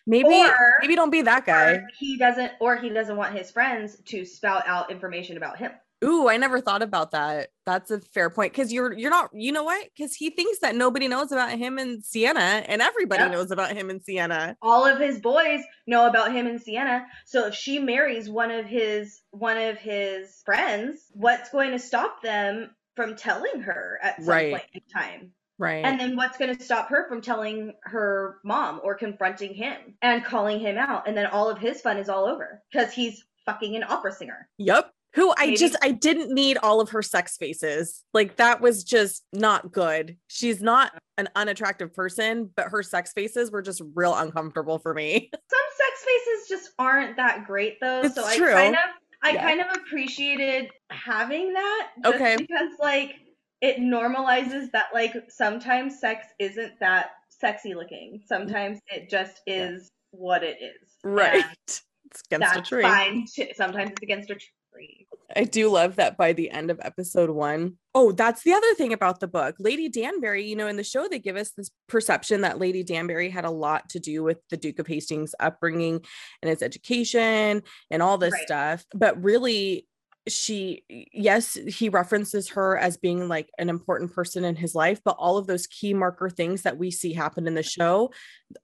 [0.10, 3.98] maybe or, maybe don't be that guy he doesn't or he doesn't want his friends
[4.06, 5.72] to spout out information about him
[6.04, 7.50] Ooh, I never thought about that.
[7.66, 9.90] That's a fair point because you're you're not you know what?
[9.96, 13.32] Because he thinks that nobody knows about him and Sienna, and everybody yep.
[13.32, 14.56] knows about him and Sienna.
[14.62, 17.06] All of his boys know about him and Sienna.
[17.26, 22.22] So if she marries one of his one of his friends, what's going to stop
[22.24, 24.52] them from telling her at some right.
[24.52, 25.32] point in time?
[25.60, 25.86] Right.
[25.86, 30.24] And then what's going to stop her from telling her mom or confronting him and
[30.24, 31.08] calling him out?
[31.08, 34.48] And then all of his fun is all over because he's fucking an opera singer.
[34.58, 35.58] Yep who I Maybe.
[35.58, 38.04] just I didn't need all of her sex faces.
[38.14, 40.18] Like that was just not good.
[40.28, 45.30] She's not an unattractive person, but her sex faces were just real uncomfortable for me.
[45.50, 48.02] Some sex faces just aren't that great though.
[48.02, 48.54] It's so I true.
[48.54, 48.82] kind of
[49.24, 49.42] I yeah.
[49.42, 52.38] kind of appreciated having that okay.
[52.38, 53.16] because like
[53.62, 58.22] it normalizes that like sometimes sex isn't that sexy looking.
[58.26, 60.20] Sometimes it just is yeah.
[60.20, 60.90] what it is.
[61.04, 61.44] Right.
[61.44, 61.46] And
[62.06, 62.84] it's against a tree.
[62.84, 63.28] Fine.
[63.56, 67.76] Sometimes it's against a tree I do love that by the end of episode one.
[67.94, 69.56] Oh, that's the other thing about the book.
[69.60, 73.30] Lady Danbury, you know, in the show, they give us this perception that Lady Danbury
[73.30, 76.02] had a lot to do with the Duke of Hastings' upbringing
[76.42, 78.42] and his education and all this right.
[78.44, 78.86] stuff.
[78.96, 79.88] But really,
[80.32, 85.16] she yes he references her as being like an important person in his life but
[85.20, 88.12] all of those key marker things that we see happen in the show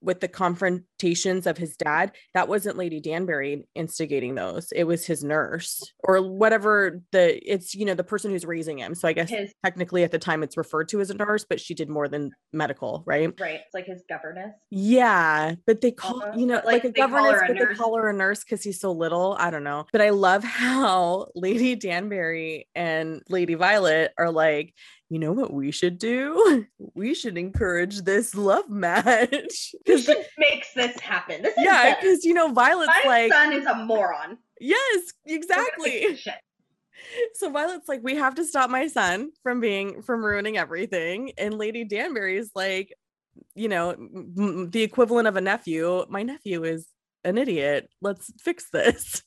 [0.01, 5.23] with the confrontations of his dad that wasn't lady danbury instigating those it was his
[5.23, 9.29] nurse or whatever the it's you know the person who's raising him so i guess
[9.29, 12.07] His- technically at the time it's referred to as a nurse but she did more
[12.07, 13.59] than medical right Right.
[13.65, 14.53] It's like his governess.
[14.69, 17.95] yeah, but they call Almost, you know like, like, a governess, a but they call
[17.97, 19.35] her a nurse because he's so little.
[19.39, 24.73] I don't know, but I love how Lady Danbury and Lady Violet are like,
[25.09, 26.65] you know what we should do?
[26.95, 29.73] We should encourage this love match.
[29.87, 31.41] We 'Cause- should make this happen.
[31.41, 34.37] This is yeah, because you know Violet's My like, son is a moron.
[34.59, 36.19] yes, We're gonna fix exactly.
[37.33, 41.53] So Violet's like, we have to stop my son from being from ruining everything, and
[41.57, 42.93] Lady Danbury's like,
[43.53, 46.05] you know, m- the equivalent of a nephew.
[46.09, 46.87] My nephew is
[47.23, 47.89] an idiot.
[48.01, 49.21] Let's fix this.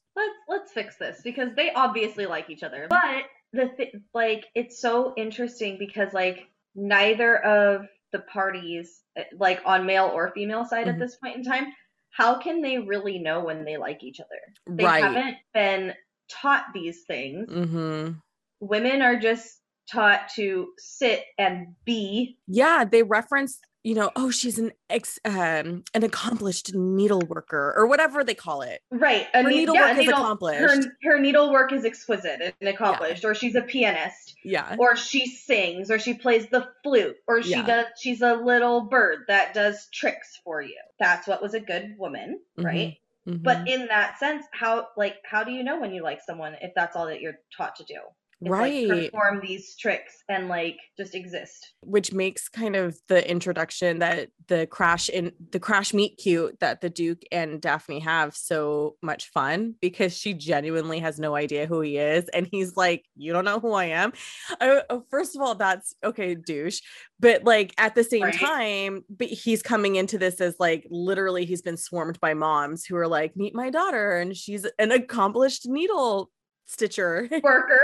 [0.79, 2.87] Fix this because they obviously like each other.
[2.89, 9.61] But the th- like it's so interesting because like neither of the parties eh, like
[9.65, 10.91] on male or female side Mhm.
[10.95, 11.73] at this point in time,
[12.11, 14.77] how can they really know when they like each other?
[14.77, 15.03] They right.
[15.03, 15.95] haven't been
[16.31, 17.49] taught these things.
[17.49, 18.13] Mm-hmm.
[18.61, 19.61] Women are just
[19.91, 25.85] taught to sit and be Yeah, they reference, you know, oh, she's an ex, um,
[25.95, 28.81] an accomplished needle worker or whatever they call it.
[28.91, 29.27] right.
[29.35, 30.61] A Her yeah, is needle- accomplished.
[30.61, 34.35] Her, her needlework is exquisite and accomplished, or she's a pianist.
[34.45, 34.77] Yeah.
[34.79, 37.67] or she sings or she plays the flute or she Yeah.
[37.67, 41.97] does she's a little bird that does tricks for you that's what was a good
[41.99, 43.43] woman right Mhm.
[43.43, 46.73] but in that sense how like how do you know when you like someone if
[46.75, 47.99] that's all that you're taught to do
[48.41, 48.89] Is, like, right.
[49.13, 54.67] perform these tricks and like just exist which makes kind of the introduction that the
[54.67, 59.75] crash in the crash meet cute that the Duke and Daphne have so much fun
[59.81, 62.29] because she genuinely has no idea who he is.
[62.31, 64.13] And he's like, You don't know who I am.
[64.61, 66.81] I, oh, first of all, that's okay, douche.
[67.21, 68.35] But like at the same Right.
[68.35, 72.97] time, but he's coming into this as like literally he's been swarmed by moms who
[72.97, 74.19] are like, Meet my daughter.
[74.19, 76.31] And she's an accomplished needle
[76.69, 77.29] stitcher.
[77.43, 77.81] worker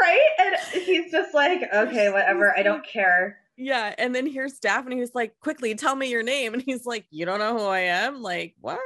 [0.00, 3.94] right and he's just like okay whatever i don't care Yeah.
[3.98, 6.54] And then here's Daphne who's like, quickly tell me your name.
[6.54, 8.22] And he's like, You don't know who I am?
[8.22, 8.80] Like, what?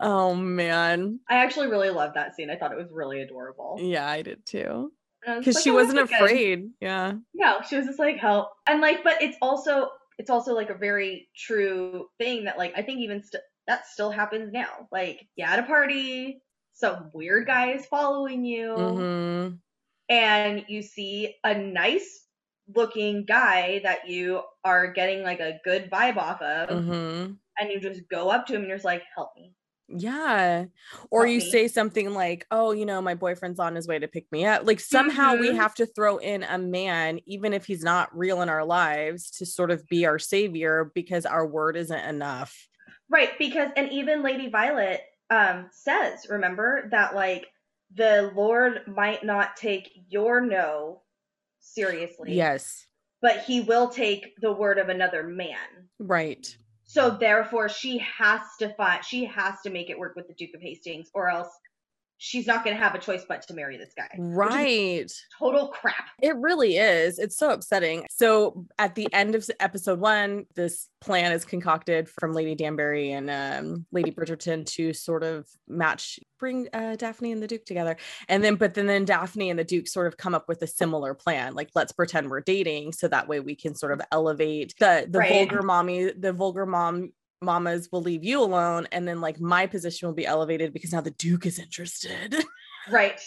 [0.00, 1.20] Oh man.
[1.28, 4.44] i actually really loved that scene i thought it was really adorable Yeah, I did
[4.44, 4.92] too.
[5.24, 6.70] And I was Because like, she "Oh, wasn't that's good." afraid.
[6.80, 7.12] Yeah.
[7.34, 10.74] No, she was just like help, and like, but it's also it's also like a
[10.74, 14.88] very true thing that like I think even st- that still happens now.
[14.90, 16.42] Like, yeah at a party,
[16.80, 19.60] some weird guy is following you, hmm
[20.08, 22.26] and you see a nice
[22.74, 27.80] looking guy that you are getting like a good vibe off of, hmm and you
[27.80, 29.54] just go up to him and you're just like, help me.
[29.88, 30.66] Yeah.
[31.10, 31.50] Or Help you me.
[31.50, 34.64] say something like, Oh, you know, my boyfriend's on his way to pick me up.
[34.64, 35.56] Like somehow we Mhm.
[35.56, 39.46] have to throw in a man, even if he's not real in our lives, to
[39.46, 42.68] sort of be our savior because our word isn't enough.
[43.08, 47.46] Right, because and even Lady Violet um says, remember that like
[47.94, 51.02] the Lord might not take your no
[51.60, 52.34] seriously.
[52.34, 52.86] Yes.
[53.22, 55.88] But he will take the word of another man.
[55.98, 56.56] Right.
[56.84, 60.54] So therefore she has to find she has to make it work with the Duke
[60.54, 61.50] of Hastings or else
[62.22, 64.08] she's not going to have a choice but to marry this guy.
[64.18, 65.10] Right.
[65.38, 66.10] Total crap.
[66.22, 67.18] It really is.
[67.18, 68.04] It's so upsetting.
[68.10, 73.30] So at the end of episode one, this plan is concocted from Lady Danbury and
[73.30, 77.96] um, Lady Bridgerton to sort of match, bring uh, Daphne and the Duke together.
[78.28, 80.66] And then, but then, then Daphne and the Duke sort of come up with a
[80.66, 81.54] similar plan.
[81.54, 85.20] Like, let's pretend we're dating, so that way we can sort of elevate the the
[85.20, 85.30] Right.
[85.30, 90.08] vulgar mommy, the vulgar mom mamas will leave you alone, and then like my position
[90.08, 92.36] will be elevated because now the Duke is interested.
[92.90, 93.20] Right.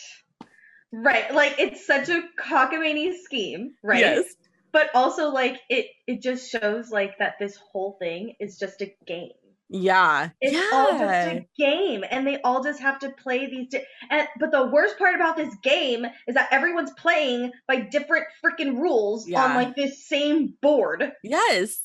[0.91, 1.32] Right.
[1.34, 3.99] Like it's such a cockamamie scheme, right?
[3.99, 4.26] Yes.
[4.71, 8.91] but also like it it just shows like that this whole thing is just a
[9.06, 9.30] game
[9.69, 10.30] Yeah.
[10.41, 10.69] it's yeah.
[10.73, 14.52] all just a game and they all just have to play these di- and but
[14.52, 19.43] the worst part about this game is that everyone's playing by different freaking rules Yeah.
[19.43, 21.84] on like this same board yes.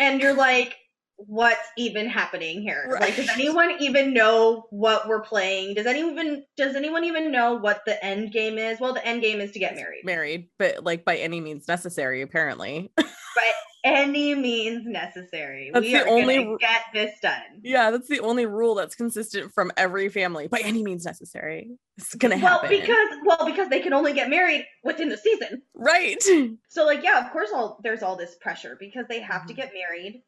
[0.00, 0.74] and you're like
[1.16, 6.74] what's even happening here like does anyone even know what we're playing does anyone does
[6.74, 9.74] anyone even know what the end game is well the end game is to get
[9.76, 12.92] married married, but like by any means necessary, apparently.
[13.36, 13.50] By
[13.90, 15.70] any means necessary.
[15.74, 17.42] That's we the are only get this done.
[17.64, 20.46] yeah, that's the only rule that's consistent from every family.
[20.46, 21.68] By any means necessary.
[21.98, 22.70] It's gonna happen.
[22.70, 25.62] Well, because well, because they can only get married within the season.
[25.74, 26.22] right.
[26.68, 29.56] So like, yeah, of course, all there's all this pressure because they have to Mhm.
[29.56, 30.22] get married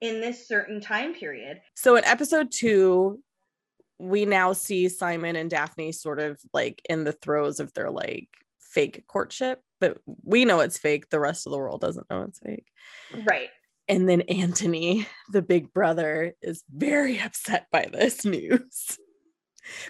[0.00, 1.60] in this certain time period.
[1.74, 3.20] So in episode two,
[3.98, 8.28] we now see Simon and Daphne sort of like in the throes of their like
[8.58, 11.10] fake courtship, but we know it's fake.
[11.10, 12.66] The rest of the world doesn't know it's fake.
[13.24, 13.50] Right.
[13.88, 18.98] And then Anthony, the big brother, is very upset by this news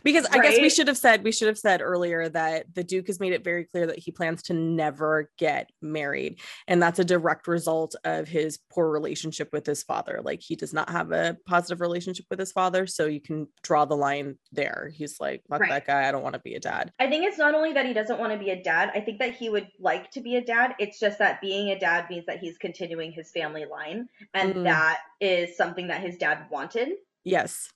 [0.02, 3.06] because I guess we should have said we should have said earlier that the Duke
[3.06, 7.04] has made it very clear that he plans to never get married, and that's a
[7.04, 10.20] direct result of his poor relationship with his father.
[10.22, 13.84] Like he does not have a positive relationship with his father, so you can draw
[13.84, 14.90] the line there.
[14.94, 15.70] He's like, "Fuck right.
[15.70, 16.08] that guy.
[16.08, 18.18] I don't want to be a dad." I think it's not only that he doesn't
[18.18, 18.90] want to be a dad.
[18.94, 20.74] I think that he would like to be a dad.
[20.78, 24.64] It's just that being a dad means that he's continuing his family line, and mm.
[24.64, 26.92] that is something that his dad wanted.
[27.24, 27.70] Yes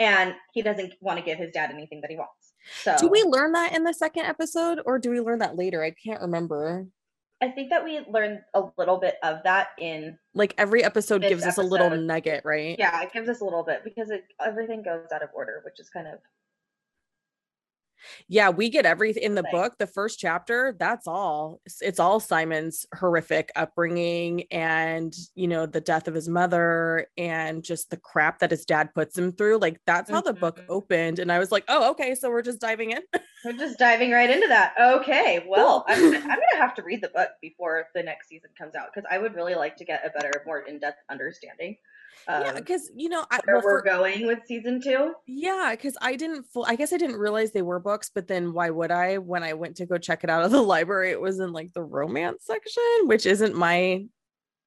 [0.00, 2.54] and he doesn't want to give his dad anything that he wants.
[2.82, 5.84] So do we learn that in the second episode or do we learn that later?
[5.84, 6.86] I can't remember.
[7.42, 11.42] I think that we learned a little bit of that in like every episode gives
[11.42, 11.62] episode.
[11.62, 12.76] us a little nugget, right?
[12.78, 15.80] Yeah, it gives us a little bit because it everything goes out of order, which
[15.80, 16.18] is kind of
[18.28, 22.20] yeah we get everything in the book the first chapter that's all it's, it's, all
[22.20, 28.38] simon's horrific upbringing and you know the death of his mother and just the crap
[28.38, 30.72] that his dad puts him through like that's how the book mm-hmm.
[30.72, 33.02] opened and i was like oh okay so we're just diving in
[33.44, 35.94] we're just diving right into that okay well cool.
[35.94, 38.88] I'm, gonna, I'm gonna have to read the book before the next season comes out
[38.94, 41.76] because i would really like to get a better more in-depth understanding
[42.28, 45.14] um, yeah, because you know I, where well, we're for, going with season two.
[45.26, 46.64] Yeah, because I didn't full.
[46.66, 49.18] I guess I didn't realize they were books, but then why would I?
[49.18, 51.72] When I went to go check it out of the library, it was in like
[51.72, 54.04] the romance section, which isn't my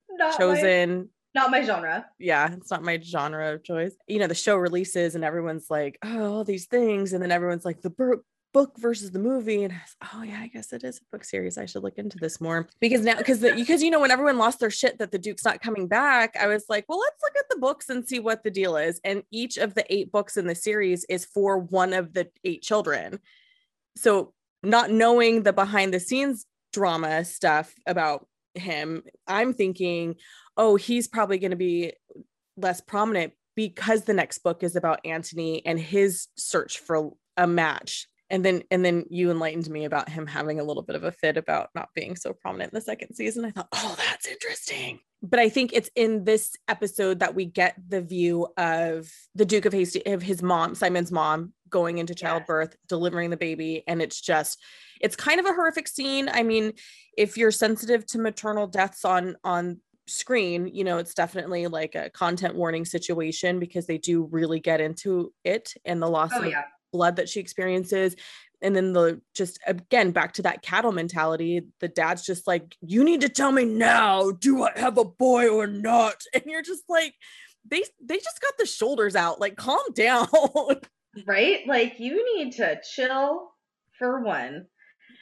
[0.10, 1.10] not chosen.
[1.36, 2.06] My, not my genre.
[2.20, 3.96] Yeah, it's not my genre of choice.
[4.08, 7.66] You know, the show releases and everyone's like, oh, all these things, and then everyone's
[7.66, 8.24] like, the book
[8.54, 11.26] book versus the movie and I was, oh yeah i guess it is a book
[11.26, 11.58] series.
[11.58, 14.60] I should look into this more because now because because you know when everyone lost
[14.60, 17.50] their shit that the duke's not coming back i was like well let's look at
[17.50, 19.00] the books and see what the deal is.
[19.04, 22.62] And each of the eight books in the series is for one of the eight
[22.62, 23.20] children.
[23.96, 24.34] So
[24.64, 30.16] not knowing the behind the scenes drama stuff about him i'm thinking
[30.58, 31.94] oh he's probably going to be
[32.58, 38.08] less prominent because the next book is about Anthony and his search for a match
[38.34, 41.12] and then and then you enlightened me about him having a little bit of a
[41.12, 43.46] fit about not being so prominent in the second season.
[43.46, 45.00] I thought oh that's interesting.
[45.22, 49.66] But i think it's in this episode that we get the view of the duke
[49.66, 54.20] of hasty of his mom simon's mom going into childbirth delivering the baby and it's
[54.20, 54.60] just
[55.00, 56.28] it's kind of a horrific scene.
[56.34, 56.74] I mean
[57.16, 62.10] if you're sensitive to maternal deaths on on screen you know it's definitely like a
[62.10, 66.50] content warning situation because they do really get into it and the loss oh, of
[66.50, 66.64] yeah
[66.94, 68.16] blood that she experiences.
[68.62, 73.04] And then the just again back to that cattle mentality the dad's just like you
[73.04, 76.22] need to tell me now do i have a boy or not?
[76.34, 77.14] And you're just like
[77.70, 79.42] they they just got the shoulders out.
[79.42, 80.28] Like calm down.
[81.26, 81.60] Right?
[81.68, 83.50] Like you need to chill
[84.00, 84.66] for one.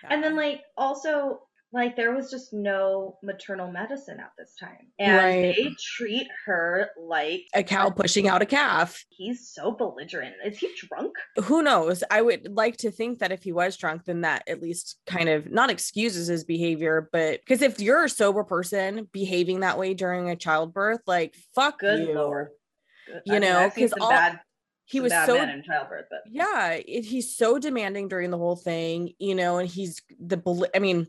[0.03, 0.13] Yeah.
[0.13, 1.41] and then like also
[1.74, 5.55] like there was just no maternal medicine at this time and right.
[5.55, 10.69] they treat her like a cow pushing out a calf he's so belligerent is he
[10.76, 11.13] drunk
[11.43, 14.61] who knows i would like to think that if he was drunk then that at
[14.61, 19.61] least kind of not excuses his behavior but because if you're a sober person behaving
[19.61, 22.49] that way during a childbirth like fuck Good you lord.
[23.07, 23.22] Good.
[23.26, 24.39] you I know because all bad
[24.86, 29.13] he was so in childbirth but yeah it, he's so demanding during the whole thing
[29.19, 31.07] you know and he's the i mean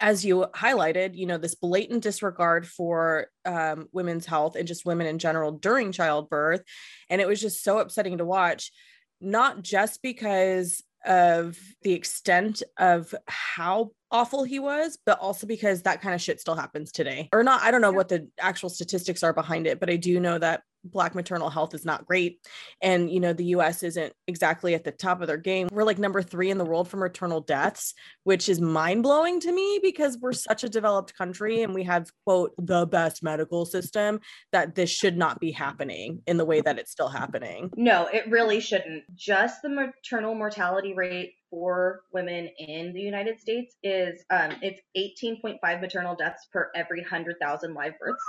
[0.00, 5.06] as you highlighted, you know, this blatant disregard for um, women's health and just women
[5.06, 6.62] in general during childbirth.
[7.08, 8.72] And it was just so upsetting to watch,
[9.20, 16.00] not just because of the extent of how awful he was, but also because that
[16.00, 17.28] kind of shit still happens today.
[17.32, 20.18] Or not, I don't know what the actual statistics are behind it, but I do
[20.18, 22.38] know that black maternal health is not great
[22.82, 25.68] and you know the US isn't exactly at the top of their game.
[25.70, 29.80] We're like number 3 in the world for maternal deaths, which is mind-blowing to me
[29.82, 34.20] because we're such a developed country and we have quote the best medical system
[34.52, 37.70] that this should not be happening in the way that it's still happening.
[37.76, 39.04] No, it really shouldn't.
[39.14, 45.80] Just the maternal mortality rate for women in the United States is um, it's 18.5
[45.80, 48.24] maternal deaths per every 100,000 live births.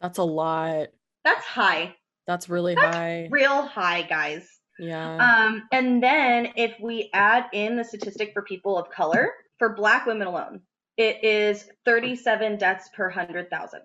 [0.00, 0.88] That's a lot.
[1.24, 1.94] That's high.
[2.26, 3.28] That's really That's high.
[3.30, 4.48] Real high, guys.
[4.78, 5.16] Yeah.
[5.16, 10.06] Um, and then if we add in the statistic for people of color, for black
[10.06, 10.60] women alone,
[10.96, 13.80] it is 37 deaths per 100,000.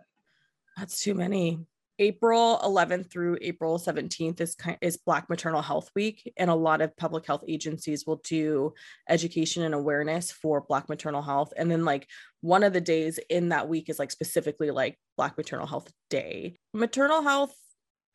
[0.78, 1.60] That's too many.
[2.00, 6.96] April 11th through April 17th is is Black Maternal Health Week, and a lot of
[6.98, 8.74] public health agencies will do
[9.08, 11.54] education and awareness for Black maternal health.
[11.56, 12.08] And then like
[12.42, 16.56] one of the days in that week is like specifically like Black Maternal Health Day.
[16.74, 17.56] Maternal health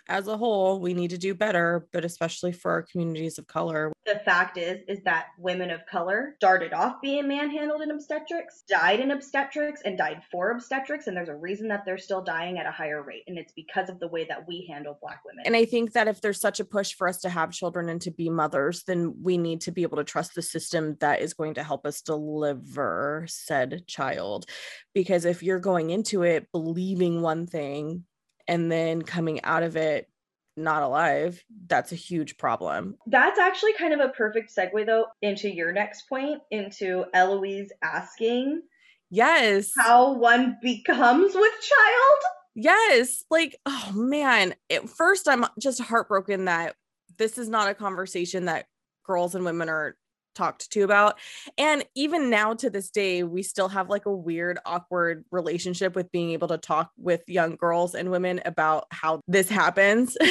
[0.08, 3.92] as a whole, we need to do better, but especially for our communities of color.
[4.06, 9.00] The fact is, is that women of color started off being manhandled in obstetrics, died
[9.00, 11.06] in obstetrics, and died for obstetrics.
[11.06, 13.24] And there's a reason that they're still dying at a higher rate.
[13.26, 15.44] And it's because of the way that we handle Black women.
[15.44, 18.00] And I think that if there's such a push for us to have children and
[18.02, 21.34] to be mothers, then we need to be able to trust the system that is
[21.34, 24.46] going to help us deliver said child.
[24.94, 28.04] Because if you're going into it believing one thing,
[28.48, 30.08] and then coming out of it
[30.56, 32.96] not alive, that's a huge problem.
[33.06, 38.62] That's actually kind of a perfect segue, though, into your next point, into Eloise asking,
[39.10, 42.18] Yes, how one becomes with child.
[42.54, 46.74] Yes, like, oh man, at first, I'm just heartbroken that
[47.16, 48.66] this is not a conversation that
[49.04, 49.96] girls and women are
[50.38, 51.18] talked to about.
[51.58, 56.10] And even now to this day, we still have like a weird, awkward relationship with
[56.12, 60.16] being able to talk with young girls and women about how this happens.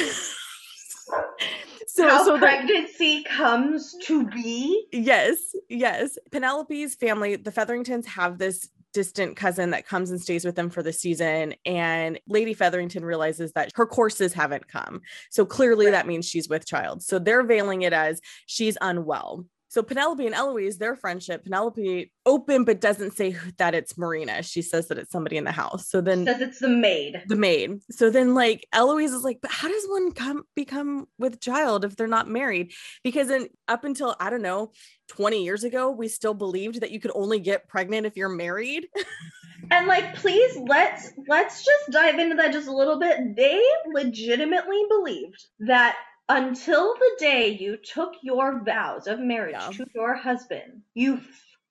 [1.86, 4.86] so, how so pregnancy that, comes to be.
[4.92, 5.38] Yes,
[5.68, 6.18] yes.
[6.32, 10.82] Penelope's family, the Featheringtons, have this distant cousin that comes and stays with them for
[10.82, 11.54] the season.
[11.64, 15.02] And Lady Featherington realizes that her courses haven't come.
[15.30, 15.92] So clearly right.
[15.92, 17.02] that means she's with child.
[17.02, 19.44] So they're veiling it as she's unwell.
[19.68, 24.42] So Penelope and Eloise, their friendship, Penelope open but doesn't say that it's Marina.
[24.42, 25.88] She says that it's somebody in the house.
[25.88, 27.22] So then says it's the maid.
[27.28, 27.80] The maid.
[27.90, 31.96] So then like Eloise is like, but how does one come become with child if
[31.96, 32.72] they're not married?
[33.04, 34.72] Because in up until I don't know,
[35.08, 38.88] 20 years ago, we still believed that you could only get pregnant if you're married.
[39.70, 43.36] and like please let's let's just dive into that just a little bit.
[43.36, 43.62] They
[43.92, 45.96] legitimately believed that
[46.28, 49.70] until the day you took your vows of marriage yeah.
[49.70, 51.20] to your husband, you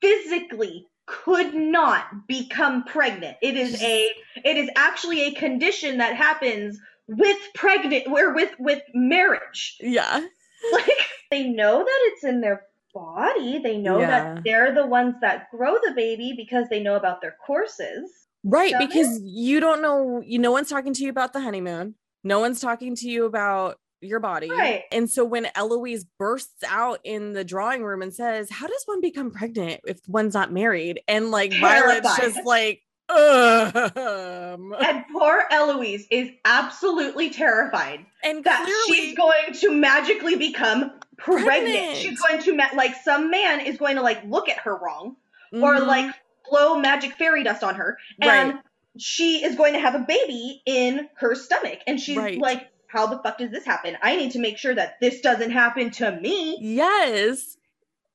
[0.02, 3.38] physically could not become pregnant.
[3.42, 4.12] It is a
[4.44, 9.78] it is actually a condition that happens with pregnant where with with marriage.
[9.80, 10.26] Yeah.
[10.74, 10.90] Like
[11.30, 13.60] they know that it's in their body.
[13.60, 14.08] They know yeah.
[14.08, 18.12] that they're the ones that grow the baby because they know about their courses.
[18.44, 21.94] Right, because you don't know you no one's talking to you about the honeymoon.
[22.24, 24.50] No one's talking to you about your body.
[24.50, 24.84] Right.
[24.92, 29.02] And so when Eloise bursts out in the drawing room and says, How does one
[29.02, 31.02] become pregnant if one's not married?
[31.08, 32.04] And like Terrified.
[32.04, 34.76] Violet's just like, um.
[34.80, 41.48] And poor Eloise is absolutely terrified and that clearly, she's going to magically become pregnant.
[41.48, 41.98] pregnant.
[41.98, 45.16] She's going to ma- like some man is going to like look at her wrong
[45.54, 45.64] mm-hmm.
[45.64, 46.14] or like
[46.50, 48.64] blow magic fairy dust on her and right.
[48.98, 52.40] she is going to have a baby in her stomach and she's right.
[52.40, 53.98] like how the fuck does this happen?
[54.02, 56.58] I need to make sure that this doesn't happen to me.
[56.62, 57.58] Yes.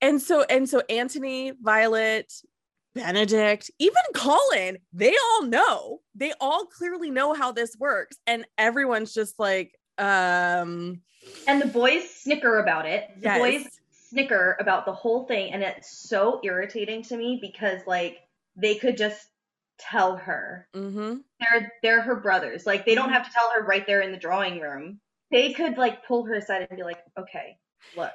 [0.01, 2.33] And so and so Anthony, Violet,
[2.95, 6.01] Benedict, even Colin, they all know.
[6.15, 11.01] They all clearly know how this works and everyone's just like um
[11.47, 13.09] and the boys snicker about it.
[13.17, 13.39] The yes.
[13.39, 13.67] boys
[14.09, 18.19] snicker about the whole thing and it's so irritating to me because like
[18.57, 19.29] they could just
[19.79, 20.69] tell her.
[20.75, 21.17] Mm-hmm.
[21.41, 22.67] They're they're her brothers.
[22.67, 23.15] Like they don't mm-hmm.
[23.15, 25.01] have to tell her right there in the drawing room.
[25.31, 27.57] They could like pull her aside and be like, "Okay,
[27.97, 28.13] look,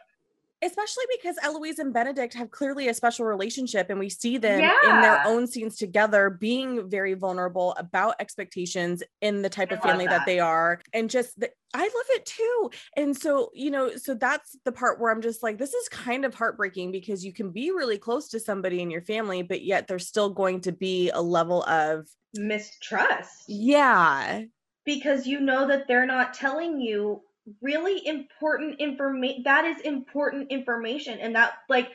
[0.64, 4.74] especially because Eloise and Benedict have clearly a special relationship and we see them yeah.
[4.84, 9.82] in their own scenes together being very vulnerable about expectations in the type I of
[9.82, 10.20] family that.
[10.20, 10.26] that.
[10.26, 12.72] they are and just the, I love it too.
[12.96, 16.26] And so, you know, so that's the part where I'm just like this is kind
[16.26, 19.88] of heartbreaking because you can be really close to somebody in your family but yet
[19.88, 23.44] there's still going to be a level of mistrust.
[23.48, 24.44] Yeah.
[24.86, 27.22] Because you know that they're not telling you
[27.62, 31.90] really important information that is important information and that like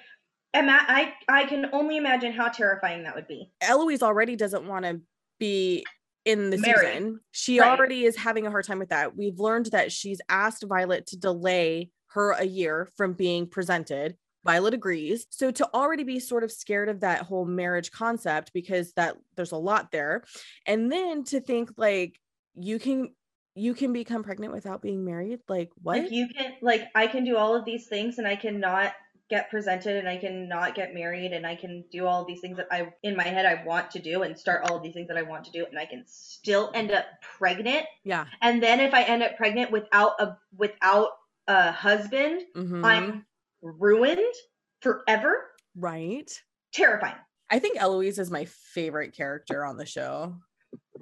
[0.55, 3.51] ima- I I can only imagine how terrifying that would be.
[3.61, 5.01] Eloise already doesn't want to
[5.39, 5.85] be
[6.25, 6.95] in the Married.
[6.95, 7.21] season.
[7.33, 7.69] She right.
[7.69, 9.17] already is having a hard time with that.
[9.17, 14.17] We've learned that she's asked Violet to delay her a year from being presented.
[14.45, 15.27] Violet agrees.
[15.31, 19.53] So to already be sort of scared of that whole marriage concept because that there's
[19.53, 20.25] a lot there.
[20.67, 22.19] And then to think like
[22.55, 23.15] you can
[23.55, 25.99] you can become pregnant without being married like what?
[25.99, 28.93] like you can like i can do all of these things and i cannot
[29.29, 32.57] get presented and i cannot get married and i can do all of these things
[32.57, 35.09] that i in my head i want to do and start all of these things
[35.09, 37.07] that i want to do and i can still end up
[37.39, 37.87] pregnant.
[38.05, 38.27] Yeah.
[38.41, 41.11] And then if i end up pregnant without a without
[41.47, 42.85] a husband mm-hmm.
[42.85, 43.27] i'm
[43.63, 44.35] ruined
[44.81, 45.47] forever.
[45.77, 46.31] Right.
[46.73, 47.15] Terrifying.
[47.51, 50.35] I think eloise is my favorite character on the show.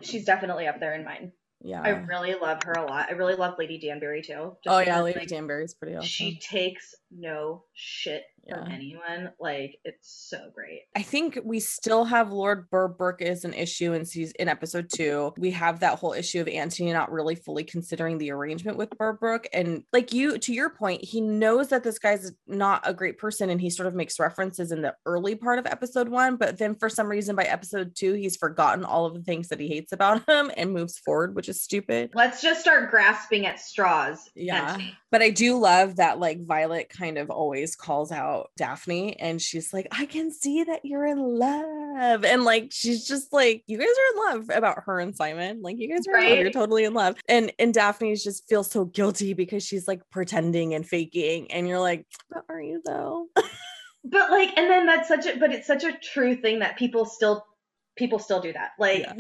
[0.03, 1.33] She's definitely up there in mine
[1.63, 1.83] yeah.
[1.83, 3.09] I really love her a lot.
[3.09, 4.57] I really love Lady Danbury too.
[4.67, 5.33] oh yeah, Lady like,
[5.65, 6.07] is pretty awesome.
[6.07, 8.75] She takes no shit from Yeah.
[8.75, 9.31] anyone.
[9.39, 10.83] Like it's so great.
[10.97, 15.33] I think we still have Lord Berbrooke as an issue in season in episode two.
[15.37, 19.47] We have that whole issue of Anthony not really fully considering the arrangement with Berbrooke.
[19.53, 23.51] And like you, to your point, he knows that this guy's not a great person
[23.51, 26.37] and he sort of makes references in the early part of episode one.
[26.37, 29.61] But then for some reason by episode two, he's forgotten all of the things that
[29.61, 32.11] he hates about him and moves forward, which is stupid.
[32.15, 34.31] Let's just start grasping at straws.
[34.35, 34.71] Yeah.
[34.71, 34.95] Anthony.
[35.11, 39.73] But I do love that like Violet kind of always calls out Daphne and she's
[39.73, 42.25] like, I can see that you're in love.
[42.25, 45.63] And like she's just like, you guys are in love about her and Simon.
[45.63, 46.39] Like you guys are love.
[46.39, 47.17] You're totally in love.
[47.29, 51.51] And and Daphne just feels so guilty because she's like pretending and faking.
[51.51, 53.29] And you're like, but are you though?
[54.05, 57.05] But like, and then that's such a, but it's such a true thing that people
[57.05, 57.45] still,
[57.97, 58.71] people still do that.
[58.79, 59.15] Like, yeah.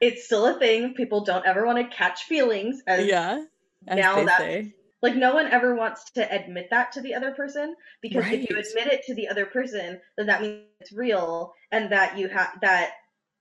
[0.00, 0.94] it's still a thing.
[0.94, 2.82] People don't ever want to catch feelings.
[2.86, 3.44] As, Yeah.
[3.88, 4.74] As now that say.
[5.02, 8.56] Like, no one ever wants to admit that to the other person because if you
[8.56, 12.52] admit it to the other person, then that means it's real and that you have
[12.62, 12.92] that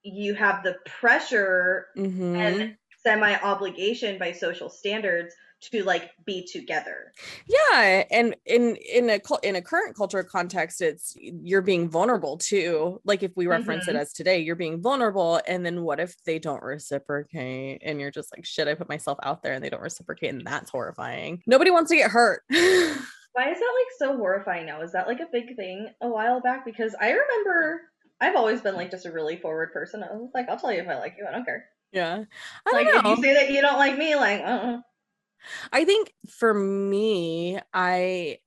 [0.04, 2.36] you have the pressure Mhm.
[2.36, 7.12] and semi obligation by social standards to like be together.
[7.48, 13.00] yeah and in in a in a current culture context it's you're being vulnerable too
[13.06, 14.00] like if we reference it Mhm.
[14.00, 18.36] as today you're being vulnerable and then what if they don't reciprocate and you're just
[18.36, 21.70] like shit i put myself out there and they don't reciprocate and that's horrifying nobody
[21.72, 22.44] wants to get hurt
[23.34, 24.82] Why is that like so horrifying now?
[24.82, 26.66] Is that like a big thing a while back?
[26.66, 27.84] Because I remember
[28.20, 30.04] I've always been like just a really forward person.
[30.04, 31.26] I was like, I'll tell you if I like you.
[31.26, 31.64] I don't care.
[31.94, 32.26] yeah
[32.68, 34.80] i Like don't if know you say that you don't like me, like, uh,
[35.72, 38.38] I think for me, I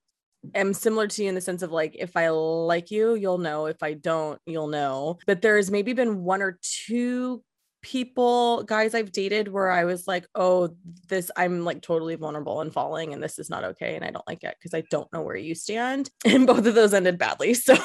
[0.55, 3.67] am similar to you in the sense of like, if I like you, you'll know.
[3.67, 5.19] If I don't, you'll know.
[5.27, 7.43] But there's maybe been one or two
[7.85, 10.71] people, guys I've dated where I was like, oh,
[11.09, 13.95] this, I'm like totally vulnerable and falling, and this is not okay.
[13.95, 16.11] And I don't like it because I don't know where you stand.
[16.25, 17.55] And both of those ended badly.
[17.65, 17.77] So.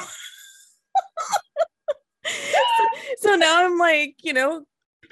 [3.18, 4.64] so now I'm like, you know,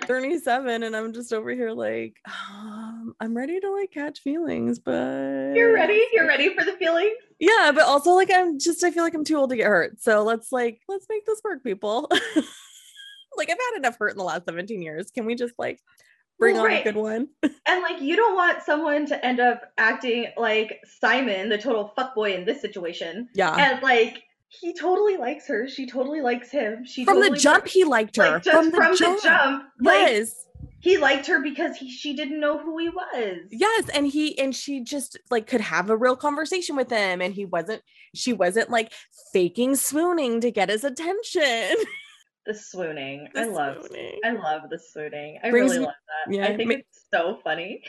[0.02, 2.77] 37 and I'm just over here like um,
[3.20, 6.00] I'm ready to like catch feelings, but you're ready.
[6.12, 7.16] You're ready for the feelings.
[7.38, 10.00] Yeah, but also like I'm just I feel like I'm too old to get hurt.
[10.00, 12.08] So let's like let's make this work, people.
[13.36, 15.10] like I've had enough hurt in the last 17 years.
[15.10, 15.80] Can we just like
[16.38, 16.80] bring Well, on right.
[16.80, 17.28] a good one?
[17.66, 22.34] And like, you don't want someone to end up acting like Simon, the total fuckboy
[22.34, 23.28] in this situation.
[23.34, 23.54] Yeah.
[23.54, 25.68] And like, he totally likes her.
[25.68, 26.86] She totally likes him.
[26.86, 28.30] She From the totally- jump, he liked her.
[28.30, 29.22] like, from the jump.
[29.22, 30.46] jump, like yes.
[30.80, 33.38] He liked her because he she didn't know who he was.
[33.50, 37.34] Yes, and he and she just like could have a real conversation with him and
[37.34, 37.82] he wasn't
[38.14, 38.92] she wasn't like
[39.32, 41.76] faking swooning to get his attention.
[42.48, 43.28] The swooning.
[43.34, 44.18] The I love swooning.
[44.24, 45.38] I love the swooning.
[45.44, 45.94] I Brings really me- love
[46.26, 46.34] that.
[46.34, 47.82] yeah, I think ma- it's so funny.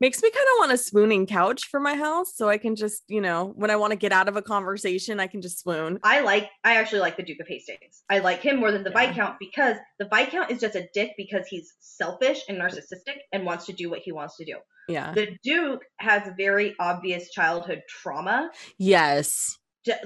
[0.00, 3.02] Makes me kind of want a swooning couch for my house so I can just,
[3.08, 5.98] you know, when I want to get out of a conversation, I can just swoon.
[6.02, 8.02] I like I actually like the Duke of Hastings.
[8.10, 9.06] I like him more than the Yeah.
[9.06, 13.66] Viscount because the Viscount is just a dick because he's selfish and narcissistic and wants
[13.66, 14.56] to do what he wants to do.
[14.88, 15.12] Yeah.
[15.12, 18.50] The Duke has very obvious childhood trauma.
[18.78, 19.58] Yes.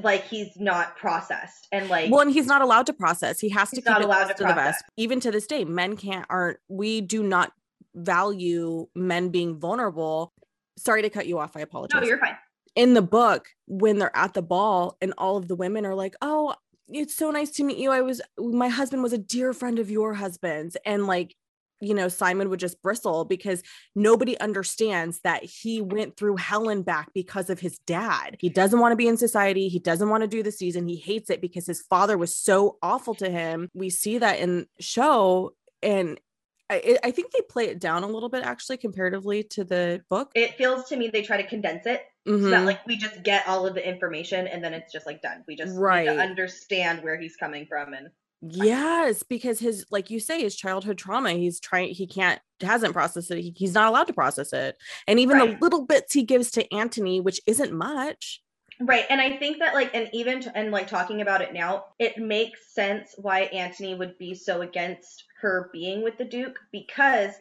[0.03, 3.41] Like he's not processed and like Well, and he's not allowed to process.
[3.41, 4.83] He has to keep not it allowed to to the process.
[4.97, 7.53] Even to this day, men can't aren't we do not
[7.95, 10.33] value men being vulnerable.
[10.79, 11.57] Sorry to cut you off.
[11.57, 12.01] I apologize.
[12.01, 12.37] no, you're fine.
[12.77, 16.15] in the book when they're at the ball and all of the women are like,
[16.23, 16.55] "Oh,
[16.89, 17.91] it's so nice to meet you.
[17.91, 21.35] I was my husband was a dear friend of your husband's." And like,
[21.81, 23.63] you know, Simon would just bristle because
[23.95, 28.37] nobody understands that he went through hell and back because of his dad.
[28.41, 29.69] He doesn't want to be in society.
[29.69, 30.87] He doesn't want to do the season.
[30.87, 33.69] He hates it because his father was so awful to him.
[33.75, 36.21] We see that in show and
[36.69, 40.31] I, I think they play it down a little bit actually comparatively to the book.
[40.37, 42.51] It feels to me they try to condense it so Mhm.
[42.51, 45.43] that like we just get all of the information and then it's just like done.
[45.49, 46.09] We just Right.
[46.09, 48.11] understand where he's coming from and
[48.43, 53.31] Yes, because his like you say his childhood trauma, he's trying he can't hasn't processed
[53.31, 53.41] it.
[53.41, 54.77] He, he's not allowed to process it.
[55.07, 58.41] And even the little bits he gives to Anthony, which isn't much.
[58.81, 59.05] Right.
[59.11, 62.17] And I think that like and even t- and like talking about it now, it
[62.17, 67.33] makes sense why Anthony would be so against her being with the Duke because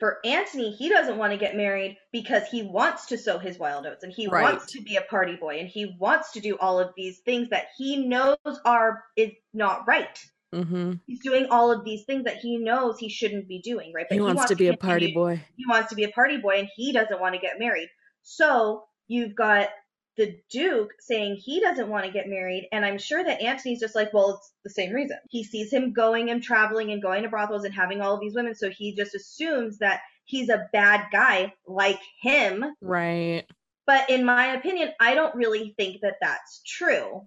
[0.00, 3.86] for Anthony, he doesn't want to get married because he wants to sow his wild
[3.86, 4.42] oats and he Right.
[4.42, 7.50] wants to be a party boy and he wants to do all of these things
[7.50, 10.18] that he knows are is not right.
[10.54, 10.94] Mm-hmm.
[11.06, 14.06] He's doing all of these things that he knows he shouldn't be doing, right?
[14.08, 15.40] But He, wants, to be a party boy.
[15.56, 17.88] he wants to be a party boy and he doesn't want to get married.
[18.22, 19.68] So you've got
[20.16, 23.94] the Duke saying he doesn't want to get married, and I'm sure that Anthony's just
[23.94, 25.16] like, well, it's the same reason.
[25.28, 28.34] He sees him going and traveling and going to brothels and having all of these
[28.34, 32.64] women, so he just assumes that he's a bad guy like him.
[32.80, 33.44] Right.
[33.86, 37.26] But in my opinion, I don't really think that that's true.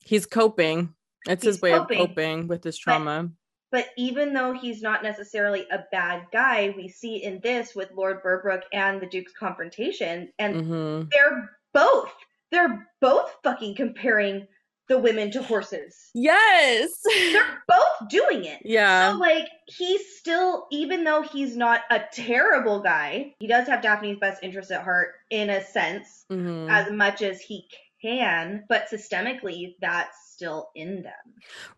[0.00, 0.94] He's coping.
[1.26, 3.30] It's He's his way coping, of coping with his trauma.
[3.70, 8.22] But even though he's not necessarily a bad guy, we see in this with Lord
[8.22, 12.10] Berbrooke and the Duke's confrontation, and hmm they're both
[12.50, 14.46] they're both fucking comparing
[14.88, 15.96] the women to horses.
[16.12, 16.90] Yes.
[17.32, 18.58] They're both doing it.
[18.64, 19.12] yeah.
[19.12, 24.18] So like he's still even though he's not a terrible guy, he does have Daphne's
[24.18, 26.70] best interest at heart in a sense Mhm.
[26.70, 27.66] as much as he
[28.02, 31.12] can, but systemically that's still in them.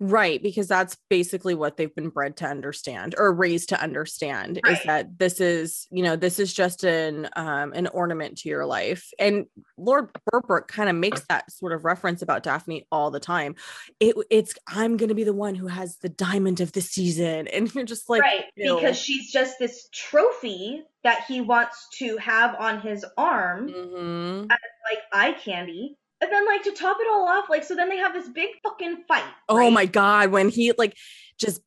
[0.00, 4.82] Right, because that's basically what they've been bred to understand or raised to understand is
[4.84, 9.10] that this is, you know, this is just an um an ornament to your life.
[9.18, 9.46] And
[9.76, 13.54] Lord Berbrooke kind of makes that sort of reference about Daphne all the time.
[14.00, 17.48] It it's I'm gonna be the one who has the diamond of the season.
[17.48, 18.76] And you're just like, right, ew.
[18.76, 24.48] because she's just this trophy that he wants to have on his arm, Mhm.
[24.48, 25.98] like eye candy.
[26.24, 28.48] And then like to top it all off, like so then they have this big
[28.62, 29.24] fucking fight.
[29.46, 29.72] Oh right?
[29.72, 30.96] my god, when he like
[31.38, 31.60] just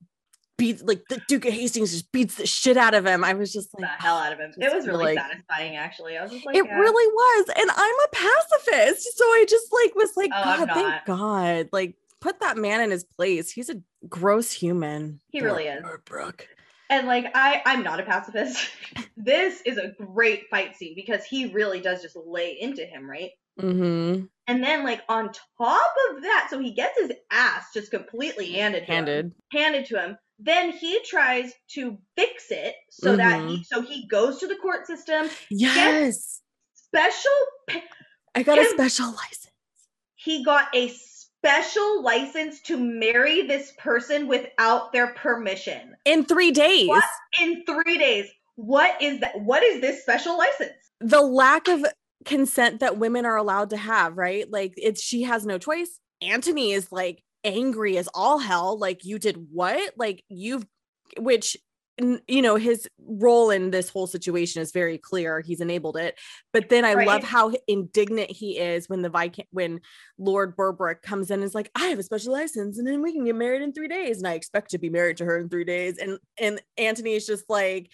[0.57, 3.23] beats like the Duke of Hastings just beats the shit out of him.
[3.23, 4.51] I was just like the hell out of him.
[4.57, 6.17] It was really like- satisfying actually.
[6.17, 6.79] I was just like it yeah.
[6.79, 7.49] really was.
[7.55, 9.15] And I'm a pacifist.
[9.15, 11.05] So I just like was like, Oh, God, thank.
[11.05, 11.69] God.
[11.71, 13.51] Like put that man in his place.
[13.51, 13.79] He's a
[14.09, 15.19] gross human.
[15.29, 15.85] He really is.
[16.05, 16.47] Brooke.
[16.89, 18.69] And like I, I'm not a pacifist.
[19.17, 23.31] this is a great fight scene because he really does just lay into him, right?
[23.59, 24.25] Mm-hmm.
[24.49, 25.25] And then like on
[25.57, 29.33] top of that, so he gets his ass just completely handed to him, Handed.
[29.51, 30.17] handed to him.
[30.39, 33.47] Then he tries to fix it so that Mm-hmm.
[33.49, 35.27] he so he goes to the court system.
[35.49, 36.41] Yes.
[36.75, 37.31] Special
[38.35, 39.49] I got a special license.
[40.15, 46.87] he got a special license to marry this person without their permission In three days.
[46.87, 47.03] What?
[47.41, 48.27] in 3 days.
[48.55, 49.39] What is that?
[49.41, 50.71] What is this special license?
[51.01, 51.85] The lack of
[52.25, 54.49] consent that women are allowed to have, right?
[54.51, 55.99] Like it's she has no choice.
[56.21, 58.77] Anthony is like angry as all hell.
[58.77, 59.93] Like you did what?
[59.97, 60.65] Like you've
[61.17, 61.57] which
[62.27, 66.15] you know his role in this whole situation is very clear he's enabled it
[66.53, 67.07] but then i Right.
[67.07, 69.81] love how indignant he is when the Viscount when
[70.19, 73.13] lord berbrooke comes in and is like i have a special license and then we
[73.13, 75.49] can get married in three days and i expect to be married to her in
[75.49, 77.89] three days and and anthony is just like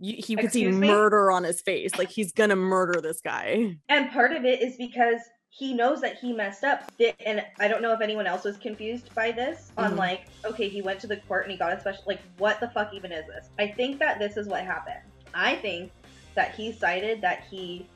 [0.00, 0.88] you, he could see me?
[0.88, 4.76] murder on his face like he's gonna murder this guy And part of it is
[4.76, 5.20] because
[5.50, 6.84] he knows that he messed up.
[7.24, 9.96] And I don't know if anyone else was confused by this on Mhm.
[9.96, 12.68] like, okay, he went to the court and he got a special like what the
[12.70, 13.48] fuck even is this?
[13.58, 15.00] I think that this is what happened.
[15.34, 15.90] I think
[16.34, 17.88] that he cited that he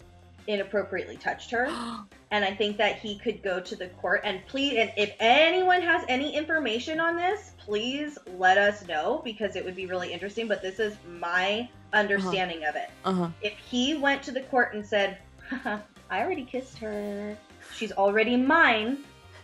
[0.49, 1.67] inappropriately touched her
[2.31, 5.83] and I think that he could go to the court and plead and if anyone
[5.83, 10.49] has any information on this, please let us know because it would be really interesting,
[10.49, 14.85] but this is my understanding of it uh-huh if he went to the court and
[14.85, 15.19] said,
[16.11, 17.37] I already kissed her.
[17.75, 18.99] She's already mine.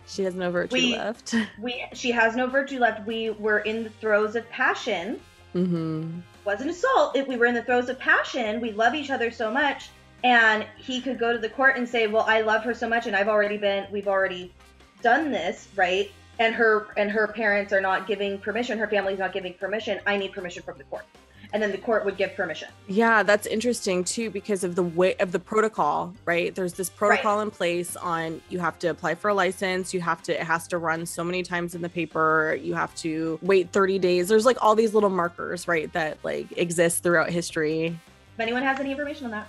[0.07, 3.05] she has no virtue We- left We she has no virtue left.
[3.07, 5.19] We were in the throes of passion.
[5.55, 6.19] mm-hmm.
[6.45, 7.15] Wasn't assault.
[7.15, 9.89] If we were in the throes of passion, we love each other so much.
[10.23, 13.07] And he could go to the court and say, Well, I love her so much
[13.07, 14.53] and I've already been we've already
[15.01, 16.11] done this, right?
[16.39, 19.99] And her and her parents are not giving permission, her family's not giving permission.
[20.05, 21.05] I need permission from the court.
[21.51, 22.69] And then the court would give permission.
[22.87, 26.53] Yeah, that's interesting too because of the way of the protocol, right?
[26.53, 30.21] There's this protocol in place on you have to apply for a license, you have
[30.23, 33.71] to it has to run so many times in the paper, you have to wait
[33.71, 34.27] 30 days.
[34.27, 37.97] There's like all these little markers, right, that like exist throughout history.
[38.35, 39.47] If anyone has any information on that.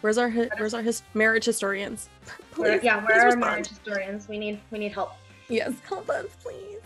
[0.00, 2.08] Where's our where's our his- marriage historians?
[2.56, 3.40] Where- Please, yeah, where are respond.
[3.40, 4.28] marriage historians?
[4.28, 5.12] We need we need help.
[5.48, 6.78] Yes, help us, please.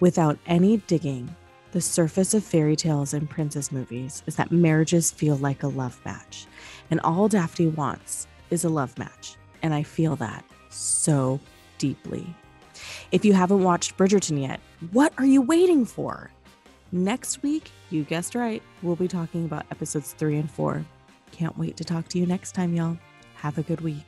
[0.00, 1.34] Without any digging,
[1.72, 5.98] the surface of fairy tales and princess movies is that marriages feel like a love
[6.04, 6.46] match.
[6.90, 9.36] And all Daphne wants is a love match.
[9.62, 11.40] And I feel that so
[11.78, 12.26] deeply.
[13.12, 14.60] If you haven't watched Bridgerton yet,
[14.92, 16.30] what are you waiting for?
[16.92, 20.84] Next week, you guessed right, we'll be talking about episodes three and four.
[21.32, 22.96] Can't wait to talk to you next time, y'all.
[23.36, 24.07] Have a good week.